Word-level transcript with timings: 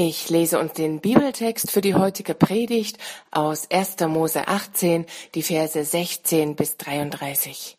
Ich 0.00 0.30
lese 0.30 0.60
uns 0.60 0.74
den 0.74 1.00
Bibeltext 1.00 1.72
für 1.72 1.80
die 1.80 1.96
heutige 1.96 2.32
Predigt 2.32 2.98
aus 3.32 3.68
1. 3.68 3.96
Mose 4.06 4.46
18, 4.46 5.06
die 5.34 5.42
Verse 5.42 5.84
16 5.84 6.54
bis 6.54 6.76
33. 6.76 7.76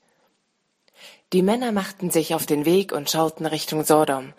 Die 1.32 1.42
Männer 1.42 1.72
machten 1.72 2.12
sich 2.12 2.36
auf 2.36 2.46
den 2.46 2.66
Weg 2.66 2.92
und 2.92 3.10
schauten 3.10 3.46
Richtung 3.46 3.86
Sodom. 3.86 4.34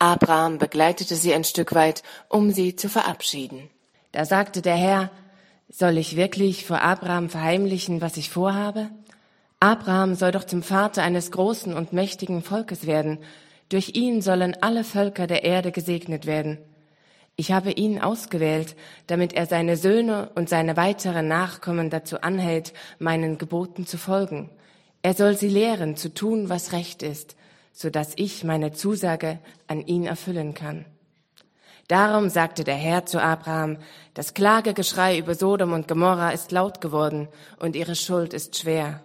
Abraham 0.00 0.58
begleitete 0.58 1.14
sie 1.14 1.32
ein 1.32 1.44
Stück 1.44 1.72
weit, 1.72 2.02
um 2.28 2.50
sie 2.50 2.74
zu 2.74 2.88
verabschieden. 2.88 3.70
Da 4.10 4.24
sagte 4.24 4.60
der 4.60 4.74
Herr, 4.74 5.10
soll 5.68 5.98
ich 5.98 6.16
wirklich 6.16 6.66
vor 6.66 6.82
Abraham 6.82 7.30
verheimlichen, 7.30 8.00
was 8.00 8.16
ich 8.16 8.28
vorhabe? 8.28 8.90
Abraham 9.60 10.16
soll 10.16 10.32
doch 10.32 10.42
zum 10.42 10.64
Vater 10.64 11.04
eines 11.04 11.30
großen 11.30 11.74
und 11.74 11.92
mächtigen 11.92 12.42
Volkes 12.42 12.88
werden. 12.88 13.20
Durch 13.68 13.90
ihn 13.94 14.20
sollen 14.20 14.60
alle 14.60 14.82
Völker 14.82 15.28
der 15.28 15.44
Erde 15.44 15.70
gesegnet 15.70 16.26
werden. 16.26 16.58
Ich 17.40 17.52
habe 17.52 17.70
ihn 17.70 17.98
ausgewählt, 17.98 18.76
damit 19.06 19.32
er 19.32 19.46
seine 19.46 19.78
Söhne 19.78 20.28
und 20.34 20.50
seine 20.50 20.76
weiteren 20.76 21.26
Nachkommen 21.26 21.88
dazu 21.88 22.20
anhält, 22.20 22.74
meinen 22.98 23.38
Geboten 23.38 23.86
zu 23.86 23.96
folgen. 23.96 24.50
Er 25.00 25.14
soll 25.14 25.34
sie 25.38 25.48
lehren, 25.48 25.96
zu 25.96 26.12
tun, 26.12 26.50
was 26.50 26.72
recht 26.72 27.02
ist, 27.02 27.36
so 27.72 27.88
dass 27.88 28.12
ich 28.16 28.44
meine 28.44 28.72
Zusage 28.72 29.38
an 29.68 29.80
ihn 29.86 30.04
erfüllen 30.04 30.52
kann. 30.52 30.84
Darum 31.88 32.28
sagte 32.28 32.62
der 32.62 32.74
Herr 32.74 33.06
zu 33.06 33.22
Abraham, 33.22 33.78
das 34.12 34.34
Klagegeschrei 34.34 35.16
über 35.16 35.34
Sodom 35.34 35.72
und 35.72 35.88
Gomorra 35.88 36.32
ist 36.32 36.52
laut 36.52 36.82
geworden 36.82 37.26
und 37.58 37.74
ihre 37.74 37.94
Schuld 37.94 38.34
ist 38.34 38.58
schwer. 38.58 39.00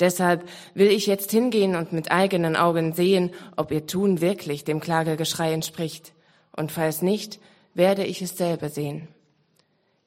Deshalb 0.00 0.48
will 0.72 0.88
ich 0.88 1.06
jetzt 1.06 1.30
hingehen 1.30 1.76
und 1.76 1.92
mit 1.92 2.10
eigenen 2.10 2.56
Augen 2.56 2.94
sehen, 2.94 3.32
ob 3.54 3.70
ihr 3.70 3.86
Tun 3.86 4.22
wirklich 4.22 4.64
dem 4.64 4.80
Klagegeschrei 4.80 5.52
entspricht. 5.52 6.14
Und 6.52 6.72
falls 6.72 7.02
nicht, 7.02 7.38
werde 7.76 8.04
ich 8.04 8.22
es 8.22 8.36
selber 8.36 8.68
sehen. 8.68 9.08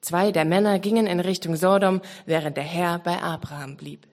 Zwei 0.00 0.32
der 0.32 0.44
Männer 0.44 0.78
gingen 0.78 1.06
in 1.06 1.20
Richtung 1.20 1.56
Sodom, 1.56 2.00
während 2.26 2.56
der 2.56 2.64
Herr 2.64 2.98
bei 2.98 3.22
Abraham 3.22 3.76
blieb. 3.76 4.06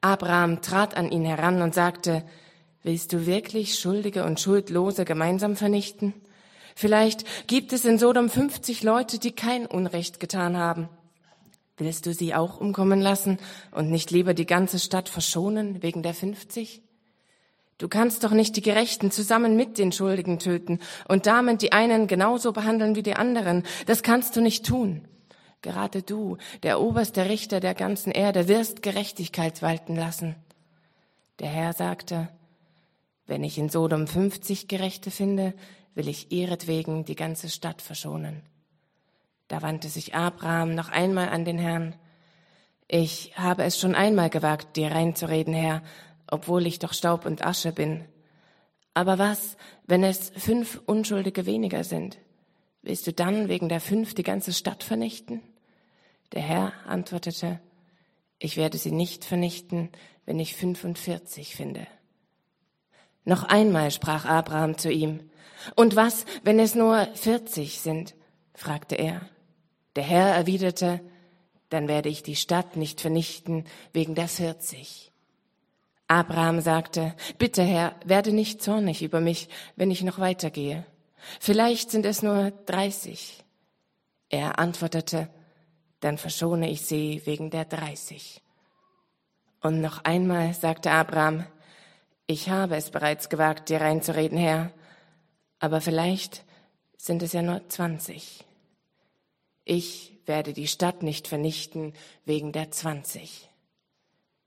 Abraham 0.00 0.60
trat 0.60 0.96
an 0.96 1.10
ihn 1.10 1.24
heran 1.24 1.62
und 1.62 1.74
sagte, 1.74 2.24
Willst 2.84 3.14
du 3.14 3.24
wirklich 3.24 3.78
Schuldige 3.78 4.24
und 4.24 4.38
Schuldlose 4.38 5.06
gemeinsam 5.06 5.56
vernichten? 5.56 6.12
Vielleicht 6.76 7.24
gibt 7.46 7.72
es 7.72 7.86
in 7.86 7.98
Sodom 7.98 8.28
50 8.28 8.82
Leute, 8.82 9.18
die 9.18 9.32
kein 9.32 9.64
Unrecht 9.64 10.20
getan 10.20 10.58
haben. 10.58 10.90
Willst 11.78 12.04
du 12.04 12.12
sie 12.12 12.34
auch 12.34 12.60
umkommen 12.60 13.00
lassen 13.00 13.38
und 13.70 13.90
nicht 13.90 14.10
lieber 14.10 14.34
die 14.34 14.44
ganze 14.44 14.78
Stadt 14.78 15.08
verschonen 15.08 15.82
wegen 15.82 16.02
der 16.02 16.12
50? 16.12 16.82
Du 17.78 17.88
kannst 17.88 18.22
doch 18.22 18.30
nicht 18.30 18.56
die 18.56 18.62
Gerechten 18.62 19.10
zusammen 19.10 19.56
mit 19.56 19.78
den 19.78 19.90
Schuldigen 19.90 20.38
töten 20.38 20.78
und 21.08 21.26
damit 21.26 21.60
die 21.60 21.72
einen 21.72 22.06
genauso 22.06 22.52
behandeln 22.52 22.94
wie 22.94 23.02
die 23.02 23.16
anderen. 23.16 23.64
Das 23.86 24.02
kannst 24.02 24.36
du 24.36 24.40
nicht 24.40 24.64
tun. 24.64 25.08
Gerade 25.60 26.02
du, 26.02 26.36
der 26.62 26.80
oberste 26.80 27.28
Richter 27.28 27.58
der 27.58 27.74
ganzen 27.74 28.12
Erde, 28.12 28.48
wirst 28.48 28.82
Gerechtigkeit 28.82 29.62
walten 29.62 29.96
lassen. 29.96 30.36
Der 31.40 31.48
Herr 31.48 31.72
sagte, 31.72 32.28
wenn 33.26 33.42
ich 33.42 33.58
in 33.58 33.70
Sodom 33.70 34.06
50 34.06 34.68
Gerechte 34.68 35.10
finde, 35.10 35.54
will 35.94 36.08
ich 36.08 36.30
ihretwegen 36.30 37.04
die 37.04 37.16
ganze 37.16 37.48
Stadt 37.48 37.82
verschonen. 37.82 38.42
Da 39.48 39.62
wandte 39.62 39.88
sich 39.88 40.14
Abraham 40.14 40.74
noch 40.74 40.90
einmal 40.90 41.28
an 41.30 41.44
den 41.44 41.58
Herrn. 41.58 41.96
Ich 42.86 43.32
habe 43.36 43.64
es 43.64 43.78
schon 43.78 43.94
einmal 43.94 44.30
gewagt, 44.30 44.76
dir 44.76 44.90
reinzureden, 44.90 45.54
Herr, 45.54 45.82
obwohl 46.30 46.66
ich 46.66 46.78
doch 46.78 46.92
Staub 46.92 47.26
und 47.26 47.44
Asche 47.44 47.72
bin. 47.72 48.04
Aber 48.94 49.18
was, 49.18 49.56
wenn 49.86 50.04
es 50.04 50.30
fünf 50.36 50.80
Unschuldige 50.86 51.46
weniger 51.46 51.84
sind? 51.84 52.18
Willst 52.82 53.06
du 53.06 53.12
dann 53.12 53.48
wegen 53.48 53.68
der 53.68 53.80
fünf 53.80 54.14
die 54.14 54.22
ganze 54.22 54.52
Stadt 54.52 54.84
vernichten? 54.84 55.42
Der 56.32 56.42
Herr 56.42 56.72
antwortete, 56.86 57.60
ich 58.38 58.56
werde 58.56 58.78
sie 58.78 58.92
nicht 58.92 59.24
vernichten, 59.24 59.90
wenn 60.26 60.38
ich 60.38 60.54
45 60.54 61.56
finde. 61.56 61.86
Noch 63.24 63.44
einmal 63.44 63.90
sprach 63.90 64.26
Abraham 64.26 64.76
zu 64.76 64.90
ihm, 64.90 65.30
und 65.76 65.96
was, 65.96 66.26
wenn 66.42 66.58
es 66.58 66.74
nur 66.74 67.06
40 67.14 67.80
sind? 67.80 68.14
fragte 68.54 68.96
er. 68.96 69.22
Der 69.96 70.02
Herr 70.02 70.34
erwiderte, 70.34 71.00
dann 71.70 71.88
werde 71.88 72.08
ich 72.08 72.22
die 72.22 72.36
Stadt 72.36 72.76
nicht 72.76 73.00
vernichten 73.00 73.64
wegen 73.92 74.14
der 74.14 74.28
40. 74.28 75.10
Abraham 76.06 76.60
sagte, 76.60 77.14
bitte 77.38 77.62
Herr, 77.62 77.94
werde 78.04 78.32
nicht 78.32 78.62
zornig 78.62 79.02
über 79.02 79.20
mich, 79.20 79.48
wenn 79.76 79.90
ich 79.90 80.02
noch 80.02 80.18
weitergehe. 80.18 80.84
Vielleicht 81.40 81.90
sind 81.90 82.04
es 82.04 82.22
nur 82.22 82.50
30. 82.66 83.42
Er 84.28 84.58
antwortete, 84.58 85.30
dann 86.00 86.18
verschone 86.18 86.70
ich 86.70 86.82
sie 86.82 87.22
wegen 87.24 87.50
der 87.50 87.64
30. 87.64 88.42
Und 89.62 89.80
noch 89.80 90.04
einmal 90.04 90.52
sagte 90.52 90.90
Abraham, 90.90 91.46
ich 92.26 92.50
habe 92.50 92.76
es 92.76 92.90
bereits 92.90 93.30
gewagt, 93.30 93.70
dir 93.70 93.80
reinzureden, 93.80 94.36
Herr, 94.36 94.70
aber 95.58 95.80
vielleicht 95.80 96.44
sind 96.98 97.22
es 97.22 97.32
ja 97.32 97.40
nur 97.40 97.66
20. 97.68 98.44
Ich 99.64 100.18
werde 100.26 100.52
die 100.52 100.68
Stadt 100.68 101.02
nicht 101.02 101.28
vernichten 101.28 101.94
wegen 102.26 102.52
der 102.52 102.70
20. 102.70 103.48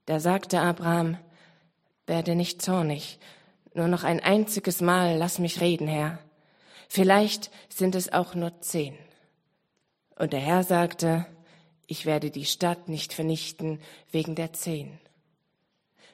Da 0.05 0.19
sagte 0.19 0.59
Abraham, 0.59 1.17
werde 2.07 2.35
nicht 2.35 2.61
zornig. 2.61 3.19
Nur 3.73 3.87
noch 3.87 4.03
ein 4.03 4.19
einziges 4.19 4.81
Mal 4.81 5.17
lass 5.17 5.37
mich 5.37 5.61
reden, 5.61 5.87
Herr. 5.87 6.19
Vielleicht 6.89 7.51
sind 7.69 7.93
es 7.93 8.11
auch 8.11 8.33
nur 8.33 8.59
zehn. 8.61 8.97
Und 10.15 10.33
der 10.33 10.39
Herr 10.39 10.63
sagte, 10.63 11.27
ich 11.85 12.05
werde 12.05 12.31
die 12.31 12.45
Stadt 12.45 12.89
nicht 12.89 13.13
vernichten 13.13 13.79
wegen 14.11 14.35
der 14.35 14.53
zehn. 14.53 14.97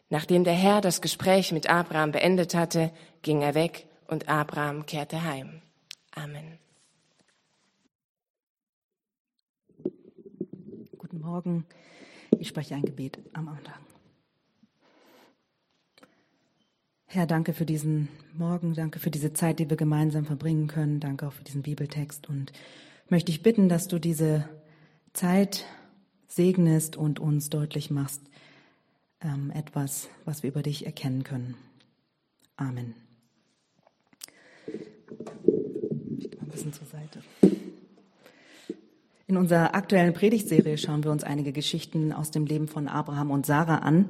Nachdem 0.09 0.43
der 0.43 0.53
Herr 0.53 0.81
das 0.81 1.01
Gespräch 1.01 1.51
mit 1.51 1.69
Abraham 1.69 2.11
beendet 2.11 2.53
hatte, 2.53 2.91
ging 3.21 3.41
er 3.41 3.55
weg 3.55 3.87
und 4.07 4.29
Abraham 4.29 4.85
kehrte 4.85 5.23
heim. 5.23 5.61
Amen. 6.11 6.59
Guten 10.97 11.19
Morgen. 11.19 11.65
Ich 12.37 12.49
spreche 12.49 12.75
ein 12.75 12.83
Gebet 12.85 13.17
am 13.33 13.47
Anfang. 13.47 13.82
Herr, 17.13 17.27
danke 17.27 17.53
für 17.53 17.67
diesen 17.67 18.07
Morgen, 18.33 18.73
danke 18.73 18.97
für 18.97 19.11
diese 19.11 19.33
Zeit, 19.33 19.59
die 19.59 19.69
wir 19.69 19.77
gemeinsam 19.77 20.25
verbringen 20.25 20.65
können. 20.65 20.99
Danke 20.99 21.27
auch 21.27 21.33
für 21.33 21.43
diesen 21.43 21.61
Bibeltext 21.61 22.27
und 22.27 22.51
möchte 23.07 23.29
ich 23.29 23.43
bitten, 23.43 23.69
dass 23.69 23.87
du 23.87 23.99
diese 23.99 24.49
Zeit 25.13 25.63
segnest 26.27 26.95
und 26.95 27.19
uns 27.19 27.51
deutlich 27.51 27.91
machst, 27.91 28.23
ähm, 29.21 29.51
etwas, 29.51 30.09
was 30.25 30.41
wir 30.41 30.49
über 30.49 30.63
dich 30.63 30.87
erkennen 30.87 31.23
können. 31.23 31.53
Amen. 32.57 32.95
Ich 36.17 36.31
mal 36.35 36.45
ein 36.45 36.49
bisschen 36.49 36.73
zur 36.73 36.87
Seite. 36.87 37.21
In 39.27 39.37
unserer 39.37 39.75
aktuellen 39.75 40.15
Predigtserie 40.15 40.79
schauen 40.79 41.03
wir 41.03 41.11
uns 41.11 41.23
einige 41.23 41.51
Geschichten 41.51 42.11
aus 42.11 42.31
dem 42.31 42.47
Leben 42.47 42.67
von 42.67 42.87
Abraham 42.87 43.29
und 43.29 43.45
Sarah 43.45 43.77
an 43.77 44.09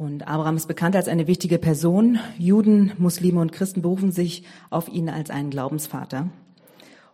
und 0.00 0.26
Abraham 0.26 0.56
ist 0.56 0.66
bekannt 0.66 0.96
als 0.96 1.08
eine 1.08 1.26
wichtige 1.26 1.58
Person. 1.58 2.18
Juden, 2.38 2.92
Muslime 2.96 3.38
und 3.38 3.52
Christen 3.52 3.82
berufen 3.82 4.12
sich 4.12 4.44
auf 4.70 4.88
ihn 4.88 5.10
als 5.10 5.28
einen 5.28 5.50
Glaubensvater. 5.50 6.30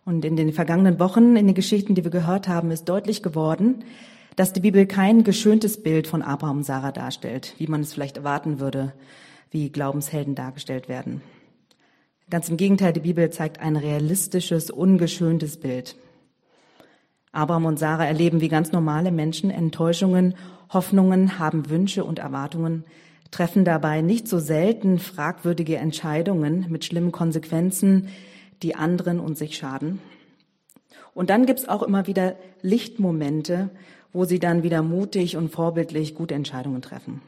Und 0.05 0.23
in 0.23 0.37
den 0.37 0.53
vergangenen 0.53 0.97
Wochen, 0.97 1.35
in 1.35 1.47
den 1.47 1.53
Geschichten, 1.53 1.95
die 1.95 2.05
wir 2.05 2.11
gehört 2.11 2.47
haben, 2.47 2.71
ist 2.71 2.85
deutlich 2.85 3.21
geworden, 3.21 3.83
dass 4.37 4.53
die 4.53 4.61
Bibel 4.61 4.85
kein 4.85 5.25
geschöntes 5.25 5.83
Bild 5.83 6.07
von 6.07 6.21
Abraham 6.21 6.59
und 6.59 6.63
Sarah 6.63 6.93
darstellt, 6.93 7.55
wie 7.57 7.67
man 7.67 7.81
es 7.81 7.91
vielleicht 7.91 8.15
erwarten 8.15 8.61
würde, 8.61 8.93
wie 9.51 9.69
Glaubenshelden 9.69 10.33
dargestellt 10.33 10.87
werden. 10.87 11.19
Ganz 12.29 12.47
im 12.47 12.55
Gegenteil, 12.55 12.93
die 12.93 13.01
Bibel 13.01 13.29
zeigt 13.31 13.59
ein 13.59 13.75
realistisches, 13.75 14.71
ungeschöntes 14.71 15.57
Bild. 15.57 15.97
Abraham 17.37 17.65
und 17.65 17.79
Sarah 17.79 18.05
erleben 18.05 18.41
wie 18.41 18.49
ganz 18.49 18.71
normale 18.71 19.11
Menschen 19.11 19.51
Enttäuschungen 19.51 20.35
Hoffnungen, 20.73 21.39
haben 21.39 21.69
Wünsche 21.69 22.03
und 22.03 22.19
Erwartungen, 22.19 22.83
treffen 23.31 23.63
dabei 23.63 24.01
nicht 24.01 24.27
so 24.27 24.39
selten 24.39 24.99
fragwürdige 24.99 25.77
Entscheidungen 25.77 26.65
mit 26.69 26.85
schlimmen 26.85 27.11
Konsequenzen, 27.11 28.09
die 28.63 28.75
anderen 28.75 29.19
und 29.19 29.37
sich 29.37 29.55
schaden. 29.55 29.99
Und 31.13 31.29
dann 31.29 31.45
gibt's 31.45 31.67
auch 31.67 31.83
immer 31.83 32.07
wieder 32.07 32.35
Lichtmomente, 32.61 33.69
wo 34.13 34.25
sie 34.25 34.39
dann 34.39 34.63
wieder 34.63 34.81
mutig 34.81 35.37
und 35.37 35.49
vorbildlich 35.49 36.15
gute 36.15 36.35
Entscheidungen 36.35 36.81
treffen. 36.81 37.21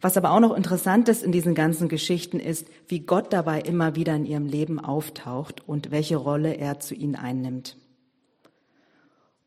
Was 0.00 0.16
aber 0.16 0.30
auch 0.30 0.40
noch 0.40 0.56
interessant 0.56 1.08
ist 1.08 1.24
in 1.24 1.32
diesen 1.32 1.54
ganzen 1.54 1.88
Geschichten 1.88 2.38
ist, 2.38 2.68
wie 2.86 3.00
Gott 3.00 3.32
dabei 3.32 3.60
immer 3.60 3.96
wieder 3.96 4.14
in 4.14 4.26
ihrem 4.26 4.46
Leben 4.46 4.78
auftaucht 4.78 5.66
und 5.66 5.90
welche 5.90 6.16
Rolle 6.16 6.54
er 6.56 6.78
zu 6.78 6.94
ihnen 6.94 7.16
einnimmt. 7.16 7.76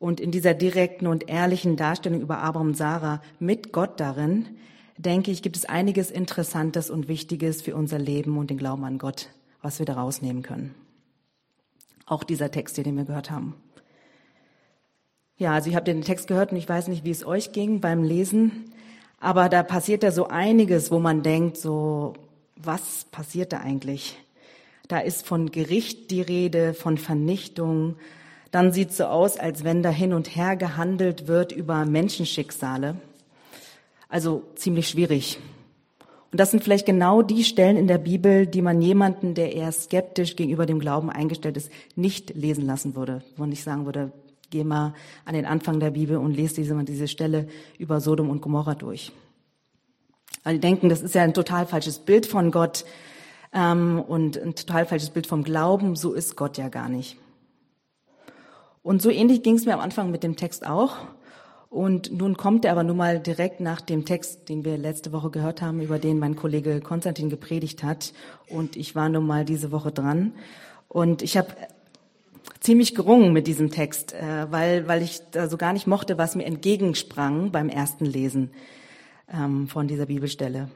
Und 0.02 0.18
in 0.18 0.32
dieser 0.32 0.52
direkten 0.52 1.06
und 1.06 1.28
ehrlichen 1.28 1.76
Darstellung 1.76 2.22
über 2.22 2.38
Abraham 2.38 2.70
und 2.70 2.76
Sarah 2.76 3.22
mit 3.38 3.72
Gott 3.72 4.00
darin, 4.00 4.48
denke 4.96 5.30
ich, 5.30 5.42
gibt 5.42 5.56
es 5.56 5.64
einiges 5.64 6.10
Interessantes 6.10 6.90
und 6.90 7.06
Wichtiges 7.06 7.62
für 7.62 7.76
unser 7.76 8.00
Leben 8.00 8.36
und 8.36 8.50
den 8.50 8.58
Glauben 8.58 8.82
an 8.82 8.98
Gott, 8.98 9.28
was 9.60 9.78
wir 9.78 9.86
daraus 9.86 10.20
nehmen 10.20 10.42
können. 10.42 10.74
Auch 12.04 12.24
dieser 12.24 12.50
Text, 12.50 12.76
den 12.78 12.96
wir 12.96 13.04
gehört 13.04 13.30
haben. 13.30 13.54
Ja, 15.36 15.52
also 15.52 15.70
ich 15.70 15.76
habe 15.76 15.84
den 15.84 16.02
Text 16.02 16.26
gehört 16.26 16.50
und 16.50 16.56
ich 16.56 16.68
weiß 16.68 16.88
nicht, 16.88 17.04
wie 17.04 17.12
es 17.12 17.24
euch 17.24 17.52
ging 17.52 17.80
beim 17.80 18.02
Lesen, 18.02 18.72
aber 19.20 19.48
da 19.48 19.62
passiert 19.62 20.02
ja 20.02 20.10
so 20.10 20.26
einiges, 20.26 20.90
wo 20.90 20.98
man 20.98 21.22
denkt, 21.22 21.58
so, 21.58 22.14
was 22.56 23.04
passiert 23.12 23.52
da 23.52 23.60
eigentlich? 23.60 24.18
Da 24.88 24.98
ist 24.98 25.24
von 25.24 25.52
Gericht 25.52 26.10
die 26.10 26.22
Rede, 26.22 26.74
von 26.74 26.98
Vernichtung. 26.98 27.94
Dann 28.52 28.70
sieht 28.70 28.92
so 28.92 29.04
aus, 29.04 29.38
als 29.38 29.64
wenn 29.64 29.82
da 29.82 29.90
hin 29.90 30.12
und 30.12 30.36
her 30.36 30.56
gehandelt 30.56 31.26
wird 31.26 31.50
über 31.52 31.84
Menschenschicksale. 31.86 32.96
Also 34.08 34.44
ziemlich 34.54 34.88
schwierig. 34.88 35.40
Und 36.30 36.38
das 36.38 36.50
sind 36.50 36.62
vielleicht 36.62 36.86
genau 36.86 37.22
die 37.22 37.44
Stellen 37.44 37.78
in 37.78 37.86
der 37.86 37.98
Bibel, 37.98 38.46
die 38.46 38.60
man 38.62 38.80
jemanden, 38.80 39.34
der 39.34 39.54
eher 39.54 39.72
skeptisch 39.72 40.36
gegenüber 40.36 40.66
dem 40.66 40.80
Glauben 40.80 41.10
eingestellt 41.10 41.56
ist, 41.56 41.70
nicht 41.96 42.34
lesen 42.34 42.66
lassen 42.66 42.94
würde. 42.94 43.22
Wo 43.36 43.44
ich 43.46 43.62
sagen 43.62 43.86
würde, 43.86 44.12
geh 44.50 44.64
mal 44.64 44.94
an 45.24 45.34
den 45.34 45.46
Anfang 45.46 45.80
der 45.80 45.90
Bibel 45.90 46.18
und 46.18 46.34
lese 46.34 46.56
diese, 46.56 46.74
diese 46.84 47.08
Stelle 47.08 47.48
über 47.78 48.00
Sodom 48.00 48.28
und 48.28 48.42
Gomorra 48.42 48.74
durch. 48.74 49.12
Weil 50.44 50.54
die 50.54 50.60
denken, 50.60 50.90
das 50.90 51.00
ist 51.00 51.14
ja 51.14 51.22
ein 51.22 51.34
total 51.34 51.66
falsches 51.66 51.98
Bild 51.98 52.26
von 52.26 52.50
Gott 52.50 52.84
ähm, 53.54 53.98
und 53.98 54.36
ein 54.36 54.54
total 54.54 54.84
falsches 54.84 55.10
Bild 55.10 55.26
vom 55.26 55.42
Glauben. 55.42 55.96
So 55.96 56.12
ist 56.12 56.36
Gott 56.36 56.58
ja 56.58 56.68
gar 56.68 56.90
nicht. 56.90 57.16
Und 58.82 59.00
so 59.00 59.10
ähnlich 59.10 59.42
ging 59.42 59.56
es 59.56 59.64
mir 59.64 59.74
am 59.74 59.80
Anfang 59.80 60.10
mit 60.10 60.22
dem 60.22 60.36
Text 60.36 60.66
auch. 60.66 60.96
Und 61.70 62.12
nun 62.12 62.36
kommt 62.36 62.64
er 62.64 62.72
aber 62.72 62.82
nun 62.82 62.98
mal 62.98 63.18
direkt 63.18 63.60
nach 63.60 63.80
dem 63.80 64.04
Text, 64.04 64.48
den 64.48 64.64
wir 64.64 64.76
letzte 64.76 65.12
Woche 65.12 65.30
gehört 65.30 65.62
haben, 65.62 65.80
über 65.80 65.98
den 65.98 66.18
mein 66.18 66.36
Kollege 66.36 66.80
Konstantin 66.80 67.30
gepredigt 67.30 67.82
hat. 67.82 68.12
Und 68.48 68.76
ich 68.76 68.94
war 68.94 69.08
nun 69.08 69.26
mal 69.26 69.44
diese 69.44 69.72
Woche 69.72 69.90
dran. 69.90 70.32
Und 70.88 71.22
ich 71.22 71.38
habe 71.38 71.48
ziemlich 72.60 72.94
gerungen 72.94 73.32
mit 73.32 73.46
diesem 73.46 73.70
Text, 73.70 74.12
äh, 74.12 74.50
weil, 74.50 74.86
weil 74.86 75.02
ich 75.02 75.20
da 75.30 75.48
so 75.48 75.56
gar 75.56 75.72
nicht 75.72 75.86
mochte, 75.86 76.18
was 76.18 76.34
mir 76.34 76.44
entgegensprang 76.44 77.50
beim 77.52 77.68
ersten 77.68 78.04
Lesen 78.04 78.50
ähm, 79.32 79.66
von 79.66 79.88
dieser 79.88 80.06
Bibelstelle. 80.06 80.68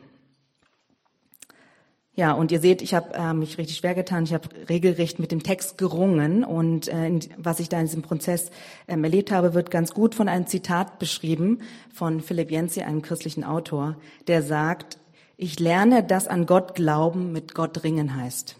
Ja, 2.16 2.32
und 2.32 2.50
ihr 2.50 2.60
seht, 2.60 2.80
ich 2.80 2.94
habe 2.94 3.12
äh, 3.12 3.34
mich 3.34 3.58
richtig 3.58 3.76
schwer 3.76 3.94
getan. 3.94 4.24
Ich 4.24 4.32
habe 4.32 4.48
regelrecht 4.70 5.18
mit 5.18 5.32
dem 5.32 5.42
Text 5.42 5.76
gerungen. 5.76 6.44
Und 6.44 6.88
äh, 6.88 7.20
was 7.36 7.60
ich 7.60 7.68
da 7.68 7.78
in 7.78 7.84
diesem 7.84 8.00
Prozess 8.00 8.50
ähm, 8.88 9.04
erlebt 9.04 9.30
habe, 9.30 9.52
wird 9.52 9.70
ganz 9.70 9.92
gut 9.92 10.14
von 10.14 10.26
einem 10.26 10.46
Zitat 10.46 10.98
beschrieben 10.98 11.60
von 11.92 12.22
Philipp 12.22 12.50
Jensi, 12.50 12.80
einem 12.80 13.02
christlichen 13.02 13.44
Autor, 13.44 13.96
der 14.28 14.42
sagt, 14.42 14.98
ich 15.36 15.60
lerne, 15.60 16.02
dass 16.02 16.26
an 16.26 16.46
Gott 16.46 16.74
glauben 16.74 17.32
mit 17.32 17.54
Gott 17.54 17.84
ringen 17.84 18.16
heißt. 18.16 18.56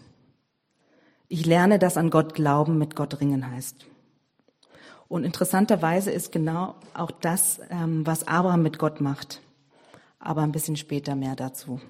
Ich 1.27 1.47
lerne, 1.47 1.79
dass 1.79 1.97
an 1.97 2.11
Gott 2.11 2.35
glauben 2.35 2.77
mit 2.77 2.95
Gott 2.95 3.19
ringen 3.19 3.49
heißt. 3.49 3.87
Und 5.07 5.23
interessanterweise 5.23 6.11
ist 6.11 6.31
genau 6.31 6.75
auch 6.93 7.09
das, 7.09 7.59
ähm, 7.71 8.05
was 8.05 8.27
Abraham 8.27 8.61
mit 8.61 8.77
Gott 8.77 9.01
macht. 9.01 9.41
Aber 10.19 10.43
ein 10.43 10.51
bisschen 10.51 10.75
später 10.75 11.15
mehr 11.15 11.35
dazu. 11.35 11.81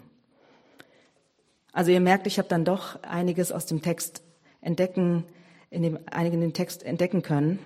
Also 1.77 1.91
ihr 1.91 1.99
merkt, 1.99 2.25
ich 2.25 2.39
habe 2.39 2.47
dann 2.49 2.65
doch 2.65 3.03
einiges 3.03 3.51
aus 3.51 3.67
dem 3.67 3.83
Text 3.83 4.23
entdecken, 4.61 5.25
in 5.69 5.83
dem, 5.83 5.99
einigen 6.09 6.41
den 6.41 6.55
Text 6.55 6.81
entdecken 6.81 7.21
können. 7.21 7.59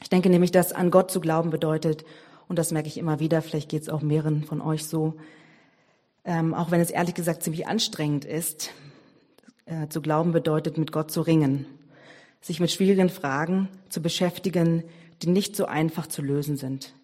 Ich 0.00 0.08
denke 0.08 0.30
nämlich, 0.30 0.52
dass 0.52 0.72
an 0.72 0.92
Gott 0.92 1.10
zu 1.10 1.20
glauben 1.20 1.50
bedeutet, 1.50 2.04
und 2.46 2.60
das 2.60 2.70
merke 2.70 2.86
ich 2.86 2.98
immer 2.98 3.18
wieder, 3.18 3.42
vielleicht 3.42 3.68
geht 3.68 3.82
es 3.82 3.88
auch 3.88 4.02
mehreren 4.02 4.44
von 4.44 4.60
euch 4.60 4.86
so, 4.86 5.14
ähm, 6.24 6.54
auch 6.54 6.70
wenn 6.70 6.80
es 6.80 6.90
ehrlich 6.90 7.16
gesagt 7.16 7.42
ziemlich 7.42 7.66
anstrengend 7.66 8.24
ist, 8.24 8.70
äh, 9.66 9.88
zu 9.88 10.00
glauben 10.00 10.30
bedeutet, 10.30 10.78
mit 10.78 10.92
Gott 10.92 11.10
zu 11.10 11.22
ringen, 11.22 11.66
sich 12.40 12.60
mit 12.60 12.70
schwierigen 12.70 13.08
Fragen 13.08 13.68
zu 13.88 14.00
beschäftigen, 14.00 14.84
die 15.22 15.28
nicht 15.28 15.56
so 15.56 15.64
einfach 15.64 16.06
zu 16.06 16.22
lösen 16.22 16.56
sind. 16.56 16.94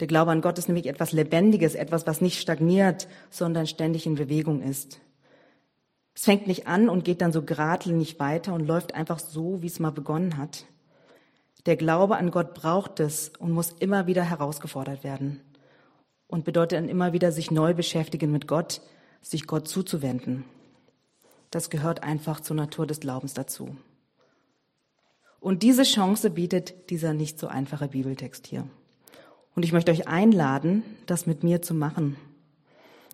Der 0.00 0.06
Glaube 0.06 0.30
an 0.30 0.40
Gott 0.40 0.56
ist 0.56 0.68
nämlich 0.68 0.86
etwas 0.86 1.12
Lebendiges, 1.12 1.74
etwas, 1.74 2.06
was 2.06 2.22
nicht 2.22 2.40
stagniert, 2.40 3.06
sondern 3.28 3.66
ständig 3.66 4.06
in 4.06 4.14
Bewegung 4.14 4.62
ist. 4.62 4.98
Es 6.14 6.24
fängt 6.24 6.46
nicht 6.46 6.66
an 6.66 6.88
und 6.88 7.04
geht 7.04 7.20
dann 7.20 7.32
so 7.32 7.42
geradlinig 7.42 8.18
weiter 8.18 8.52
und 8.54 8.66
läuft 8.66 8.94
einfach 8.94 9.18
so, 9.18 9.62
wie 9.62 9.66
es 9.66 9.80
mal 9.80 9.92
begonnen 9.92 10.36
hat. 10.36 10.66
Der 11.66 11.76
Glaube 11.76 12.16
an 12.16 12.30
Gott 12.30 12.54
braucht 12.54 13.00
es 13.00 13.30
und 13.38 13.52
muss 13.52 13.72
immer 13.78 14.06
wieder 14.06 14.24
herausgefordert 14.24 15.04
werden 15.04 15.40
und 16.26 16.44
bedeutet 16.44 16.78
dann 16.78 16.88
immer 16.88 17.12
wieder 17.12 17.32
sich 17.32 17.50
neu 17.50 17.74
beschäftigen 17.74 18.32
mit 18.32 18.46
Gott, 18.46 18.80
sich 19.20 19.46
Gott 19.46 19.68
zuzuwenden. 19.68 20.44
Das 21.50 21.68
gehört 21.68 22.02
einfach 22.02 22.40
zur 22.40 22.56
Natur 22.56 22.86
des 22.86 23.00
Glaubens 23.00 23.34
dazu. 23.34 23.76
Und 25.40 25.62
diese 25.62 25.82
Chance 25.82 26.30
bietet 26.30 26.90
dieser 26.90 27.14
nicht 27.14 27.38
so 27.38 27.48
einfache 27.48 27.88
Bibeltext 27.88 28.46
hier. 28.46 28.66
Und 29.54 29.64
ich 29.64 29.72
möchte 29.72 29.90
euch 29.90 30.06
einladen, 30.06 30.82
das 31.06 31.26
mit 31.26 31.42
mir 31.42 31.60
zu 31.62 31.74
machen 31.74 32.16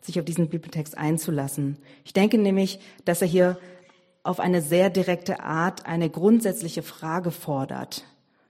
sich 0.07 0.19
auf 0.19 0.25
diesen 0.25 0.49
Bibeltext 0.49 0.97
einzulassen. 0.97 1.79
Ich 2.05 2.13
denke 2.13 2.39
nämlich, 2.39 2.81
dass 3.05 3.23
er 3.23 3.29
hier 3.29 3.59
auf 4.23 4.41
eine 4.41 4.63
sehr 4.63 4.91
direkte 4.91 5.41
Art 5.41 5.87
eine 5.87 6.11
grundsätzliche 6.11 6.83
Frage 6.83 7.31
fordert, 7.31 8.05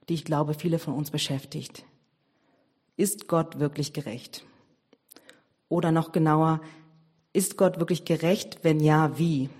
die 0.09 0.15
ich 0.15 0.25
glaube 0.25 0.55
viele 0.55 0.79
von 0.79 0.95
uns 0.95 1.11
beschäftigt. 1.11 1.85
Ist 2.97 3.29
Gott 3.29 3.59
wirklich 3.59 3.93
gerecht? 3.93 4.45
Oder 5.69 5.93
noch 5.93 6.13
genauer, 6.13 6.61
ist 7.33 7.59
Gott 7.59 7.79
wirklich 7.79 8.05
gerecht? 8.05 8.61
Wenn 8.63 8.81
ja, 8.81 9.19
wie? 9.19 9.51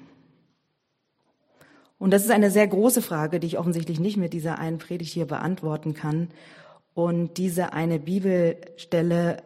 Und 1.99 2.13
das 2.13 2.25
ist 2.25 2.31
eine 2.31 2.51
sehr 2.51 2.67
große 2.67 3.03
Frage, 3.03 3.41
die 3.41 3.47
ich 3.47 3.59
offensichtlich 3.59 4.01
nicht 4.01 4.17
mit 4.17 4.33
dieser 4.33 4.59
einen 4.59 4.79
Predigt 4.79 5.13
hier 5.13 5.27
beantworten 5.27 5.95
kann. 5.95 6.29
Und 6.95 7.37
diese 7.37 7.73
eine 7.73 7.99
Bibelstelle 7.99 9.43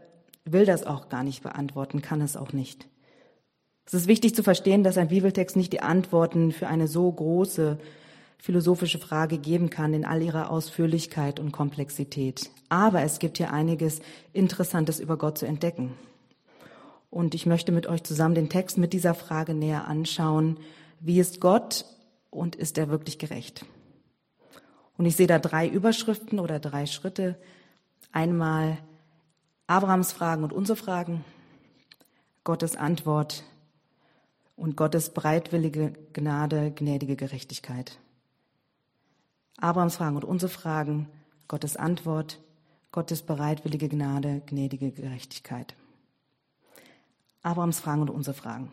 will 0.52 0.64
das 0.64 0.86
auch 0.86 1.08
gar 1.08 1.22
nicht 1.22 1.42
beantworten, 1.42 2.02
kann 2.02 2.20
es 2.20 2.36
auch 2.36 2.52
nicht. 2.52 2.88
Es 3.86 3.94
ist 3.94 4.06
wichtig 4.06 4.34
zu 4.34 4.42
verstehen, 4.42 4.84
dass 4.84 4.98
ein 4.98 5.08
Bibeltext 5.08 5.56
nicht 5.56 5.72
die 5.72 5.82
Antworten 5.82 6.52
für 6.52 6.68
eine 6.68 6.86
so 6.86 7.10
große 7.10 7.78
philosophische 8.38 8.98
Frage 8.98 9.38
geben 9.38 9.68
kann 9.68 9.92
in 9.92 10.04
all 10.04 10.22
ihrer 10.22 10.50
Ausführlichkeit 10.50 11.40
und 11.40 11.52
Komplexität. 11.52 12.50
Aber 12.68 13.02
es 13.02 13.18
gibt 13.18 13.36
hier 13.38 13.52
einiges 13.52 14.00
Interessantes 14.32 15.00
über 15.00 15.18
Gott 15.18 15.38
zu 15.38 15.46
entdecken. 15.46 15.92
Und 17.10 17.34
ich 17.34 17.44
möchte 17.44 17.72
mit 17.72 17.86
euch 17.86 18.04
zusammen 18.04 18.34
den 18.34 18.48
Text 18.48 18.78
mit 18.78 18.92
dieser 18.92 19.14
Frage 19.14 19.52
näher 19.52 19.88
anschauen. 19.88 20.58
Wie 21.00 21.18
ist 21.18 21.40
Gott 21.40 21.84
und 22.30 22.56
ist 22.56 22.78
er 22.78 22.88
wirklich 22.88 23.18
gerecht? 23.18 23.66
Und 24.96 25.06
ich 25.06 25.16
sehe 25.16 25.26
da 25.26 25.38
drei 25.38 25.66
Überschriften 25.66 26.38
oder 26.38 26.60
drei 26.60 26.86
Schritte. 26.86 27.36
Einmal 28.12 28.78
Abrahams 29.70 30.10
Fragen 30.10 30.42
und 30.42 30.52
unsere 30.52 30.74
Fragen, 30.74 31.24
Gottes 32.42 32.74
Antwort 32.74 33.44
und 34.56 34.76
Gottes 34.76 35.10
breitwillige 35.10 35.92
Gnade, 36.12 36.72
gnädige 36.72 37.14
Gerechtigkeit. 37.14 37.96
Abrahams 39.58 39.94
Fragen 39.94 40.16
und 40.16 40.24
unsere 40.24 40.50
Fragen, 40.50 41.08
Gottes 41.46 41.76
Antwort, 41.76 42.40
Gottes 42.90 43.22
bereitwillige 43.22 43.88
Gnade, 43.88 44.42
gnädige 44.44 44.90
Gerechtigkeit. 44.90 45.76
Abrahams 47.42 47.78
Fragen 47.78 48.02
und 48.02 48.10
unsere 48.10 48.34
Fragen. 48.34 48.72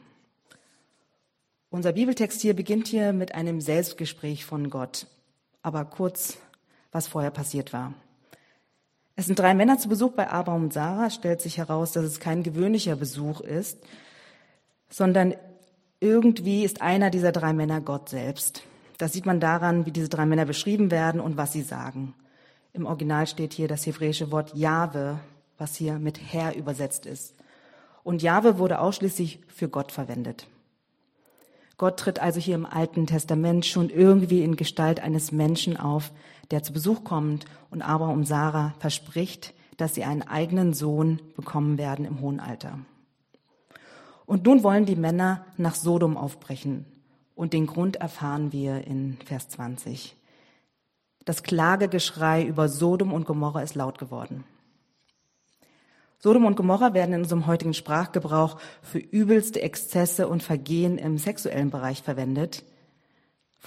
Unser 1.69 1.91
Bibeltext 1.91 2.41
hier 2.41 2.55
beginnt 2.55 2.87
hier 2.87 3.13
mit 3.13 3.35
einem 3.35 3.61
Selbstgespräch 3.61 4.45
von 4.45 4.71
Gott, 4.71 5.05
aber 5.61 5.85
kurz, 5.85 6.39
was 6.91 7.05
vorher 7.05 7.29
passiert 7.29 7.71
war. 7.71 7.93
Es 9.19 9.25
sind 9.25 9.39
drei 9.39 9.55
Männer 9.55 9.79
zu 9.79 9.89
Besuch 9.89 10.11
bei 10.11 10.29
Abraham 10.29 10.65
und 10.65 10.73
Sarah. 10.73 11.09
Stellt 11.09 11.41
sich 11.41 11.57
heraus, 11.57 11.91
dass 11.91 12.05
es 12.05 12.19
kein 12.19 12.43
gewöhnlicher 12.43 12.95
Besuch 12.95 13.41
ist, 13.41 13.79
sondern 14.89 15.33
irgendwie 15.99 16.63
ist 16.63 16.83
einer 16.83 17.09
dieser 17.09 17.31
drei 17.31 17.51
Männer 17.51 17.81
Gott 17.81 18.09
selbst. 18.09 18.61
Das 18.99 19.13
sieht 19.13 19.25
man 19.25 19.39
daran, 19.39 19.87
wie 19.87 19.91
diese 19.91 20.07
drei 20.07 20.27
Männer 20.27 20.45
beschrieben 20.45 20.91
werden 20.91 21.19
und 21.19 21.35
was 21.35 21.51
sie 21.51 21.63
sagen. 21.63 22.13
Im 22.73 22.85
Original 22.85 23.25
steht 23.25 23.53
hier 23.53 23.67
das 23.67 23.87
hebräische 23.87 24.31
Wort 24.31 24.53
Jahwe, 24.53 25.19
was 25.57 25.75
hier 25.75 25.97
mit 25.97 26.19
Herr 26.31 26.55
übersetzt 26.55 27.07
ist. 27.07 27.33
Und 28.03 28.21
Jahwe 28.21 28.59
wurde 28.59 28.79
ausschließlich 28.79 29.39
für 29.47 29.67
Gott 29.67 29.91
verwendet. 29.91 30.45
Gott 31.79 31.99
tritt 31.99 32.19
also 32.19 32.39
hier 32.39 32.55
im 32.55 32.67
Alten 32.67 33.07
Testament 33.07 33.65
schon 33.65 33.89
irgendwie 33.89 34.43
in 34.43 34.55
Gestalt 34.55 34.99
eines 34.99 35.31
Menschen 35.31 35.75
auf, 35.75 36.11
der 36.51 36.63
zu 36.63 36.73
Besuch 36.73 37.03
kommt 37.03 37.45
und 37.69 37.81
Abraham 37.81 38.19
und 38.19 38.25
Sarah 38.25 38.73
verspricht, 38.79 39.53
dass 39.77 39.95
sie 39.95 40.03
einen 40.03 40.23
eigenen 40.23 40.73
Sohn 40.73 41.19
bekommen 41.35 41.77
werden 41.77 42.05
im 42.05 42.21
hohen 42.21 42.39
Alter. 42.39 42.79
Und 44.25 44.45
nun 44.45 44.63
wollen 44.63 44.85
die 44.85 44.95
Männer 44.95 45.45
nach 45.55 45.75
Sodom 45.75 46.17
aufbrechen. 46.17 46.85
Und 47.35 47.53
den 47.53 47.67
Grund 47.67 47.97
erfahren 47.97 48.51
wir 48.51 48.85
in 48.85 49.17
Vers 49.25 49.49
20. 49.49 50.15
Das 51.23 51.43
Klagegeschrei 51.43 52.43
über 52.43 52.67
Sodom 52.67 53.13
und 53.13 53.25
Gomorra 53.25 53.61
ist 53.61 53.75
laut 53.75 53.99
geworden. 53.99 54.43
Sodom 56.19 56.45
und 56.45 56.55
Gomorra 56.55 56.93
werden 56.93 57.13
in 57.13 57.21
unserem 57.21 57.45
heutigen 57.45 57.75
Sprachgebrauch 57.75 58.59
für 58.81 58.97
übelste 58.97 59.61
Exzesse 59.61 60.27
und 60.27 60.41
Vergehen 60.41 60.97
im 60.97 61.17
sexuellen 61.17 61.69
Bereich 61.69 62.01
verwendet. 62.01 62.63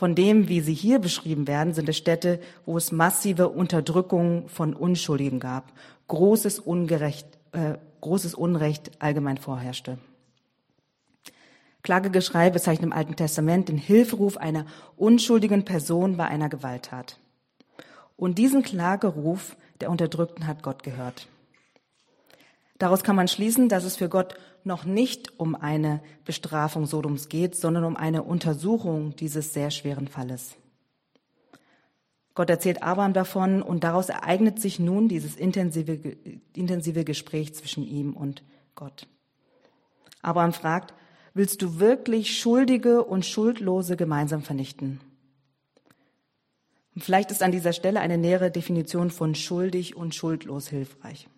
Von 0.01 0.15
dem, 0.15 0.49
wie 0.49 0.63
sie 0.63 0.73
hier 0.73 0.99
beschrieben 0.99 1.47
werden, 1.47 1.75
sind 1.75 1.87
es 1.87 1.99
Städte, 1.99 2.41
wo 2.65 2.79
es 2.79 2.91
massive 2.91 3.51
Unterdrückung 3.51 4.49
von 4.49 4.73
Unschuldigen 4.73 5.41
gab, 5.41 5.75
großes, 6.09 6.59
Ungerecht, 6.59 7.27
äh, 7.53 7.75
großes 8.01 8.35
Unrecht 8.35 8.93
allgemein 8.99 9.37
vorherrschte. 9.37 9.99
Klagegeschrei 11.83 12.49
bezeichnet 12.49 12.87
im 12.87 12.95
Alten 12.95 13.15
Testament 13.15 13.69
den 13.69 13.77
Hilferuf 13.77 14.39
einer 14.39 14.65
unschuldigen 14.97 15.67
Person 15.67 16.17
bei 16.17 16.25
einer 16.25 16.49
Gewalttat. 16.49 17.19
Und 18.17 18.39
diesen 18.39 18.63
Klageruf 18.63 19.55
der 19.83 19.91
Unterdrückten 19.91 20.47
hat 20.47 20.63
Gott 20.63 20.83
gehört. 20.83 21.29
Daraus 22.79 23.05
kann 23.05 23.17
man 23.17 23.29
schließen, 23.29 23.69
dass 23.69 23.85
es 23.85 23.97
für 23.97 24.09
Gott 24.09 24.35
noch 24.65 24.85
nicht 24.85 25.39
um 25.39 25.55
eine 25.55 26.03
Bestrafung 26.25 26.87
Sodoms 26.87 27.29
geht, 27.29 27.57
sondern 27.57 27.85
um 27.85 27.97
eine 27.97 28.23
Untersuchung 28.23 29.17
dieses 29.17 29.53
sehr 29.53 29.71
schweren 29.71 30.09
Falles. 30.09 30.57
Gott 32.35 32.49
erzählt 32.49 32.83
Abraham 32.83 33.13
davon 33.13 33.63
und 33.63 33.85
daraus 33.85 34.09
ereignet 34.09 34.61
sich 34.61 34.79
nun 34.79 35.09
dieses 35.09 35.37
intensive, 35.37 36.17
intensive 36.55 37.05
Gespräch 37.05 37.55
zwischen 37.55 37.85
ihm 37.85 38.15
und 38.15 38.43
Gott. 38.75 39.09
Abraham 40.23 40.53
fragt, 40.53 40.95
willst 41.35 41.61
du 41.63 41.81
wirklich 41.81 42.39
Schuldige 42.39 43.05
und 43.05 43.27
Schuldlose 43.27 43.97
gemeinsam 43.97 44.43
vernichten? 44.43 45.01
Und 46.95 47.05
vielleicht 47.05 47.31
ist 47.31 47.43
an 47.43 47.53
dieser 47.53 47.73
Stelle 47.73 48.01
eine 48.01 48.19
nähere 48.19 48.51
Definition 48.51 49.11
von 49.11 49.35
schuldig 49.35 49.97
und 49.97 50.15
schuldlos 50.15 50.69
hilfreich. 50.69 51.29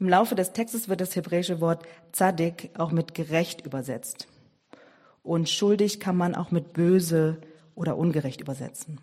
Im 0.00 0.08
Laufe 0.08 0.36
des 0.36 0.52
Textes 0.52 0.88
wird 0.88 1.00
das 1.00 1.16
hebräische 1.16 1.60
Wort 1.60 1.84
Zadik 2.12 2.70
auch 2.78 2.92
mit 2.92 3.14
gerecht 3.14 3.66
übersetzt. 3.66 4.28
Und 5.24 5.48
schuldig 5.48 5.98
kann 5.98 6.16
man 6.16 6.36
auch 6.36 6.52
mit 6.52 6.72
böse 6.72 7.38
oder 7.74 7.96
ungerecht 7.96 8.40
übersetzen. 8.40 9.00